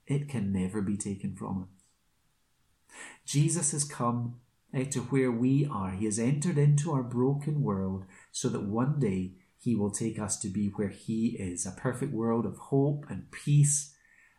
It 0.06 0.28
can 0.28 0.52
never 0.52 0.82
be 0.82 0.98
taken 0.98 1.36
from 1.36 1.64
us. 1.64 2.96
Jesus 3.26 3.72
has 3.72 3.84
come 3.84 4.36
to 4.74 5.00
where 5.02 5.32
we 5.32 5.68
are. 5.72 5.92
He 5.92 6.06
has 6.06 6.20
entered 6.20 6.58
into 6.58 6.92
our 6.92 7.04
broken 7.04 7.62
world 7.62 8.06
so 8.32 8.50
that 8.50 8.64
one 8.64 9.00
day 9.00 9.34
he 9.64 9.76
will 9.76 9.92
take 9.92 10.20
us 10.20 10.38
to 10.40 10.50
be 10.50 10.68
where 10.68 10.90
he 10.90 11.38
is 11.40 11.66
a 11.66 11.72
perfect 11.72 12.12
world 12.12 12.46
of 12.46 12.58
hope 12.58 13.06
and 13.10 13.32
peace, 13.32 13.96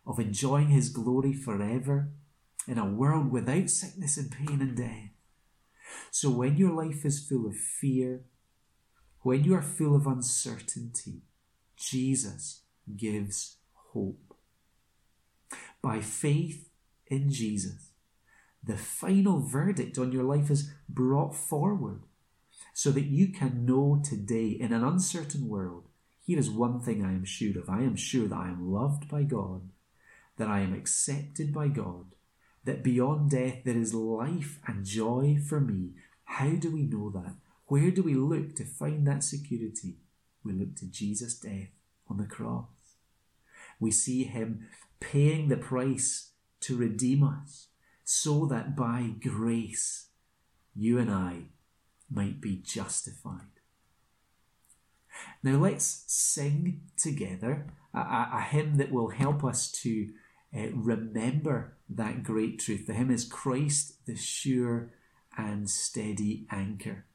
of 0.07 0.19
enjoying 0.19 0.69
his 0.69 0.91
glory 0.91 1.33
forever 1.33 2.11
in 2.69 2.77
a 2.77 2.85
world 2.85 3.33
without 3.33 3.71
sickness 3.71 4.19
and 4.19 4.31
pain 4.31 4.61
and 4.61 4.77
death. 4.77 5.09
So 6.11 6.29
when 6.29 6.59
your 6.59 6.73
life 6.73 7.07
is 7.07 7.27
full 7.27 7.47
of 7.47 7.57
fear, 7.57 8.25
when 9.21 9.45
you 9.45 9.55
are 9.55 9.63
full 9.63 9.97
of 9.97 10.07
uncertainty, 10.07 11.23
Jesus 11.75 12.61
gives 12.95 13.57
hope. 13.93 14.37
By 15.81 16.01
faith 16.01 16.69
in 17.07 17.31
Jesus, 17.31 17.93
the 18.63 18.77
final 18.77 19.41
verdict 19.41 19.97
on 19.97 20.13
your 20.13 20.25
life 20.25 20.51
is 20.51 20.71
brought 20.87 21.35
forward 21.35 22.03
so 22.75 22.91
that 22.91 23.05
you 23.05 23.29
can 23.29 23.65
know 23.65 24.03
today 24.05 24.49
in 24.49 24.75
an 24.75 24.85
uncertain 24.85 25.49
world 25.49 25.89
here 26.25 26.39
is 26.39 26.51
one 26.51 26.81
thing 26.81 27.05
I 27.05 27.13
am 27.13 27.25
sure 27.25 27.59
of 27.59 27.69
I 27.69 27.83
am 27.83 27.97
sure 27.97 28.27
that 28.29 28.35
I 28.35 28.49
am 28.49 28.73
loved 28.73 29.09
by 29.09 29.25
God, 29.25 29.69
that 30.39 30.49
I 30.49 30.61
am 30.61 30.73
accepted 30.73 31.53
by 31.53 31.69
God, 31.69 32.15
that 32.65 32.83
beyond 32.83 33.31
death 33.31 33.59
there 33.65 33.77
is 33.77 33.93
life 33.93 34.59
and 34.67 34.87
joy 34.87 35.39
for 35.47 35.61
me. 35.61 35.91
How 36.25 36.51
do 36.53 36.71
we 36.71 36.83
know 36.83 37.11
that? 37.11 37.35
Where 37.67 37.91
do 37.91 38.03
we 38.03 38.15
look 38.15 38.57
to 38.57 38.65
find 38.65 39.07
that 39.07 39.23
security? 39.23 39.97
We 40.43 40.53
look 40.53 40.77
to 40.77 40.87
Jesus' 40.87 41.39
death 41.39 41.69
on 42.09 42.17
the 42.17 42.25
cross. 42.25 42.69
We 43.79 43.91
see 43.91 44.25
him 44.25 44.67
paying 45.01 45.49
the 45.49 45.59
price 45.59 46.31
to 46.61 46.77
redeem 46.77 47.23
us 47.23 47.67
so 48.03 48.47
that 48.47 48.75
by 48.75 49.11
grace 49.21 50.07
you 50.75 50.99
and 50.99 51.11
I 51.11 51.49
might 52.11 52.41
be 52.41 52.57
justified. 52.57 53.41
Now 55.43 55.59
let's 55.59 56.05
sing 56.07 56.83
together 56.97 57.67
a, 57.93 57.99
a, 57.99 58.41
hymn 58.41 58.77
that 58.79 58.91
will 58.91 59.11
help 59.11 59.45
us 59.45 59.71
to 59.83 60.11
uh, 60.57 60.69
remember 60.73 61.77
that 61.89 62.23
great 62.23 62.59
truth. 62.59 62.87
The 62.87 62.95
hymn 62.95 63.11
is 63.11 63.25
Christ, 63.25 64.05
the 64.07 64.17
sure 64.17 64.91
and 65.37 65.71
steady 65.71 66.47
anchor. 66.51 67.07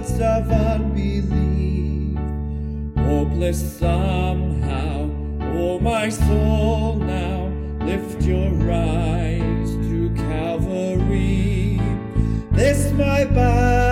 Floods 0.00 0.20
of 0.20 0.50
unbelief. 0.50 2.18
Hopeless 2.96 3.78
somehow, 3.78 5.10
oh 5.54 5.78
my 5.80 6.08
soul, 6.08 6.96
now 6.96 7.52
lift 7.84 8.22
your 8.22 8.72
eyes 8.72 9.70
to 9.88 10.12
Calvary. 10.16 11.80
This 12.52 12.92
my 12.92 13.24
ballast 13.24 13.89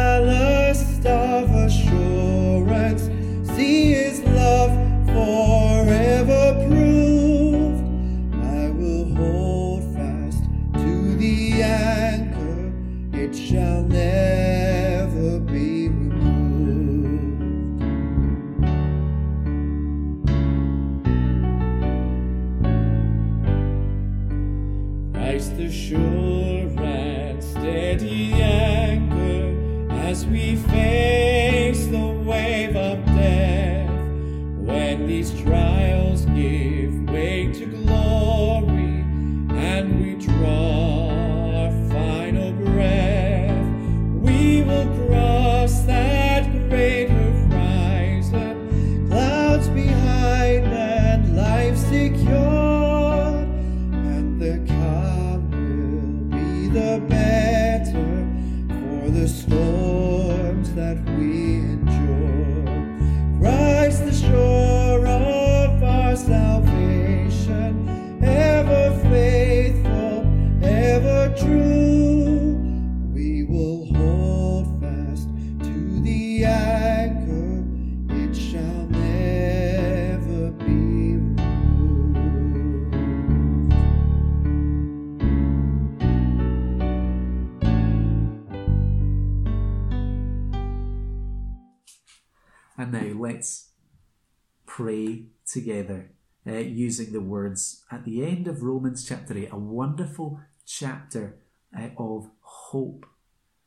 using 96.98 97.12
the 97.12 97.20
words 97.20 97.84
at 97.90 98.04
the 98.04 98.24
end 98.24 98.48
of 98.48 98.62
Romans 98.62 99.06
chapter 99.06 99.36
8, 99.36 99.50
a 99.52 99.58
wonderful 99.58 100.40
chapter 100.66 101.36
uh, 101.76 101.88
of 101.96 102.30
hope, 102.40 103.06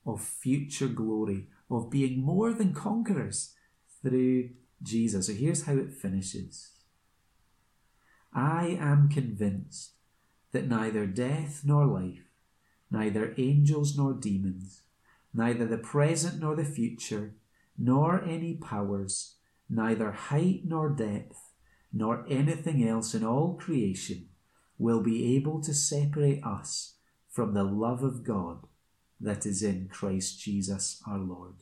of 0.05 0.21
future 0.21 0.87
glory, 0.87 1.47
of 1.69 1.89
being 1.89 2.21
more 2.21 2.51
than 2.53 2.73
conquerors 2.73 3.53
through 4.01 4.49
Jesus. 4.83 5.27
So 5.27 5.33
here's 5.33 5.63
how 5.63 5.77
it 5.77 5.93
finishes 5.93 6.71
I 8.33 8.77
am 8.79 9.07
convinced 9.07 9.91
that 10.51 10.67
neither 10.67 11.05
death 11.05 11.61
nor 11.63 11.85
life, 11.85 12.27
neither 12.89 13.33
angels 13.37 13.97
nor 13.97 14.13
demons, 14.13 14.81
neither 15.33 15.65
the 15.65 15.77
present 15.77 16.41
nor 16.41 16.55
the 16.55 16.65
future, 16.65 17.35
nor 17.77 18.21
any 18.23 18.55
powers, 18.55 19.35
neither 19.69 20.11
height 20.11 20.63
nor 20.65 20.89
depth, 20.89 21.50
nor 21.93 22.25
anything 22.29 22.87
else 22.87 23.13
in 23.13 23.23
all 23.23 23.55
creation 23.55 24.27
will 24.77 25.01
be 25.01 25.35
able 25.35 25.61
to 25.61 25.73
separate 25.73 26.43
us 26.43 26.95
from 27.29 27.53
the 27.53 27.63
love 27.63 28.03
of 28.03 28.23
God 28.23 28.67
that 29.19 29.45
is 29.45 29.61
in 29.61 29.89
Christ 29.91 30.39
Jesus 30.39 31.01
our 31.07 31.19
Lord. 31.19 31.55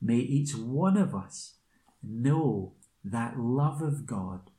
May 0.00 0.18
each 0.18 0.54
one 0.54 0.96
of 0.96 1.14
us 1.14 1.54
know 2.02 2.74
that 3.04 3.38
love 3.38 3.82
of 3.82 4.06
God. 4.06 4.50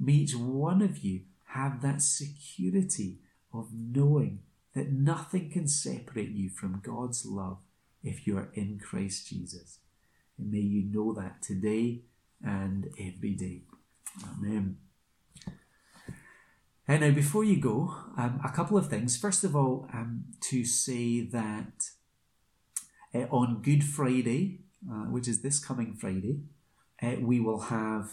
May 0.00 0.12
each 0.12 0.34
one 0.34 0.82
of 0.82 0.98
you 0.98 1.22
have 1.46 1.80
that 1.82 2.02
security 2.02 3.18
of 3.52 3.68
knowing 3.72 4.40
that 4.74 4.92
nothing 4.92 5.50
can 5.50 5.68
separate 5.68 6.30
you 6.30 6.50
from 6.50 6.82
God's 6.84 7.24
love 7.24 7.58
if 8.02 8.26
you 8.26 8.36
are 8.36 8.48
in 8.54 8.78
Christ 8.78 9.28
Jesus. 9.28 9.78
And 10.36 10.50
may 10.50 10.58
you 10.58 10.82
know 10.82 11.12
that 11.14 11.42
today 11.42 12.02
and 12.44 12.88
every 12.98 13.34
day. 13.34 13.62
Amen. 14.24 14.78
And 16.90 17.02
now, 17.02 17.10
before 17.10 17.44
you 17.44 17.60
go, 17.60 17.94
um, 18.16 18.40
a 18.42 18.48
couple 18.48 18.78
of 18.78 18.88
things. 18.88 19.14
First 19.14 19.44
of 19.44 19.54
all, 19.54 19.86
um, 19.92 20.24
to 20.40 20.64
say 20.64 21.20
that 21.20 21.90
uh, 23.14 23.26
on 23.30 23.60
Good 23.60 23.84
Friday, 23.84 24.60
uh, 24.90 25.04
which 25.04 25.28
is 25.28 25.42
this 25.42 25.58
coming 25.58 25.92
Friday, 25.94 26.40
uh, 27.02 27.16
we 27.20 27.40
will 27.40 27.60
have. 27.60 28.10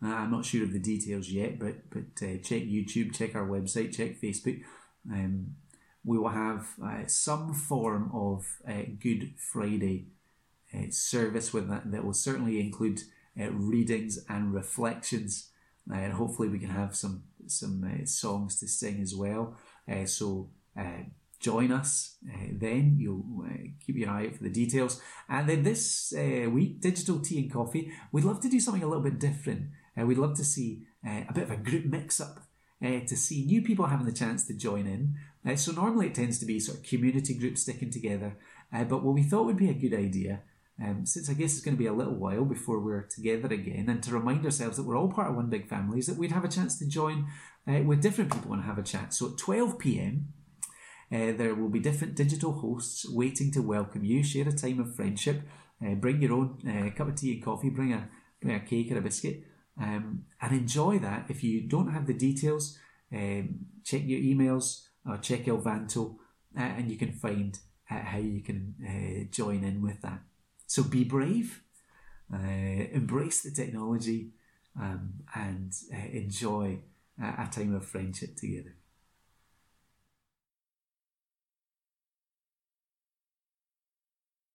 Uh, 0.00 0.14
I'm 0.14 0.30
not 0.30 0.44
sure 0.44 0.62
of 0.62 0.72
the 0.72 0.78
details 0.78 1.28
yet, 1.28 1.58
but 1.58 1.90
but 1.90 2.22
uh, 2.22 2.38
check 2.42 2.62
YouTube, 2.62 3.12
check 3.12 3.34
our 3.34 3.48
website, 3.48 3.96
check 3.96 4.20
Facebook. 4.20 4.62
Um, 5.12 5.56
we 6.04 6.18
will 6.18 6.28
have 6.28 6.66
some 7.06 7.54
form 7.54 8.10
of 8.12 8.44
Good 9.00 9.34
Friday 9.38 10.08
service 10.90 11.54
with 11.54 11.68
that 11.70 11.90
that 11.90 12.04
will 12.04 12.12
certainly 12.12 12.60
include 12.60 13.00
uh, 13.40 13.50
readings 13.50 14.18
and 14.28 14.54
reflections, 14.54 15.50
uh, 15.90 15.96
and 15.96 16.12
hopefully 16.12 16.48
we 16.48 16.58
can 16.58 16.70
have 16.70 16.94
some 16.94 17.24
some 17.46 17.84
uh, 17.84 18.06
songs 18.06 18.58
to 18.60 18.66
sing 18.66 19.00
as 19.02 19.14
well. 19.14 19.56
Uh, 19.90 20.06
so 20.06 20.48
join 21.40 21.70
us 21.70 22.16
uh, 22.32 22.46
then. 22.52 22.96
You'll 22.98 23.44
uh, 23.44 23.68
keep 23.84 23.96
your 23.96 24.08
eye 24.08 24.26
out 24.26 24.36
for 24.36 24.44
the 24.44 24.50
details. 24.50 25.00
And 25.28 25.46
then 25.48 25.62
this 25.62 26.14
uh, 26.16 26.48
week, 26.48 26.80
digital 26.80 27.20
tea 27.20 27.40
and 27.40 27.52
coffee. 27.52 27.92
We'd 28.12 28.24
love 28.24 28.40
to 28.40 28.48
do 28.48 28.60
something 28.60 28.82
a 28.82 28.86
little 28.86 29.02
bit 29.02 29.20
different. 29.20 29.68
We'd 29.96 30.18
love 30.18 30.36
to 30.36 30.44
see 30.44 30.82
a 31.04 31.32
bit 31.32 31.44
of 31.44 31.50
a 31.52 31.56
group 31.56 31.84
mix 31.84 32.20
up. 32.20 32.40
to 32.80 33.16
see 33.16 33.44
new 33.44 33.62
people 33.62 33.86
having 33.86 34.06
the 34.06 34.12
chance 34.12 34.46
to 34.46 34.54
join 34.54 34.86
in. 34.86 35.56
So 35.56 35.70
normally 35.70 36.06
it 36.06 36.14
tends 36.14 36.38
to 36.40 36.46
be 36.46 36.58
sort 36.58 36.78
of 36.78 36.84
community 36.84 37.34
groups 37.38 37.62
sticking 37.62 37.90
together, 37.90 38.36
but 38.72 39.04
what 39.04 39.14
we 39.14 39.22
thought 39.22 39.44
would 39.44 39.56
be 39.56 39.70
a 39.70 39.74
good 39.74 39.94
idea, 39.94 40.42
um, 40.82 41.06
since 41.06 41.30
I 41.30 41.34
guess 41.34 41.52
it's 41.52 41.64
going 41.64 41.76
to 41.76 41.82
be 41.82 41.86
a 41.86 41.92
little 41.92 42.14
while 42.14 42.44
before 42.44 42.80
we're 42.80 43.02
together 43.02 43.52
again, 43.52 43.88
and 43.88 44.02
to 44.02 44.12
remind 44.12 44.44
ourselves 44.44 44.76
that 44.76 44.82
we're 44.84 44.96
all 44.96 45.12
part 45.12 45.30
of 45.30 45.36
one 45.36 45.48
big 45.48 45.68
family, 45.68 46.00
is 46.00 46.06
that 46.06 46.18
we'd 46.18 46.32
have 46.32 46.44
a 46.44 46.48
chance 46.48 46.78
to 46.78 46.88
join 46.88 47.26
uh, 47.68 47.80
with 47.84 48.02
different 48.02 48.32
people 48.32 48.52
and 48.52 48.64
have 48.64 48.78
a 48.78 48.82
chat. 48.82 49.14
So 49.14 49.30
at 49.30 49.38
12 49.38 49.78
p.m. 49.78 50.28
Uh, 51.12 51.32
there 51.36 51.54
will 51.54 51.68
be 51.68 51.78
different 51.78 52.16
digital 52.16 52.52
hosts 52.52 53.08
waiting 53.08 53.52
to 53.52 53.62
welcome 53.62 54.04
you. 54.04 54.22
Share 54.24 54.48
a 54.48 54.52
time 54.52 54.80
of 54.80 54.96
friendship. 54.96 55.42
Uh, 55.84 55.94
bring 55.94 56.20
your 56.20 56.32
own 56.32 56.58
uh, 56.68 56.90
cup 56.96 57.08
of 57.08 57.14
tea 57.14 57.34
and 57.34 57.44
coffee. 57.44 57.70
Bring 57.70 57.92
a 57.92 58.08
bring 58.40 58.54
a 58.54 58.60
cake 58.60 58.90
or 58.90 58.98
a 58.98 59.00
biscuit, 59.00 59.44
um, 59.80 60.24
and 60.42 60.52
enjoy 60.52 60.98
that. 60.98 61.26
If 61.28 61.44
you 61.44 61.68
don't 61.68 61.92
have 61.92 62.06
the 62.06 62.14
details, 62.14 62.78
um, 63.14 63.66
check 63.84 64.02
your 64.04 64.20
emails 64.20 64.86
or 65.06 65.18
check 65.18 65.44
Elvanto, 65.44 66.16
uh, 66.58 66.62
and 66.62 66.90
you 66.90 66.96
can 66.96 67.12
find 67.12 67.58
uh, 67.90 68.00
how 68.00 68.18
you 68.18 68.42
can 68.42 69.28
join 69.30 69.62
in 69.62 69.80
with 69.82 70.00
that. 70.02 70.20
So 70.66 70.82
be 70.82 71.04
brave, 71.04 71.62
embrace 72.32 73.42
the 73.42 73.50
technology, 73.50 74.30
um, 74.80 75.14
and 75.34 75.72
enjoy 76.12 76.80
a 77.18 77.48
time 77.50 77.74
of 77.74 77.84
friendship 77.84 78.36
together. 78.36 78.74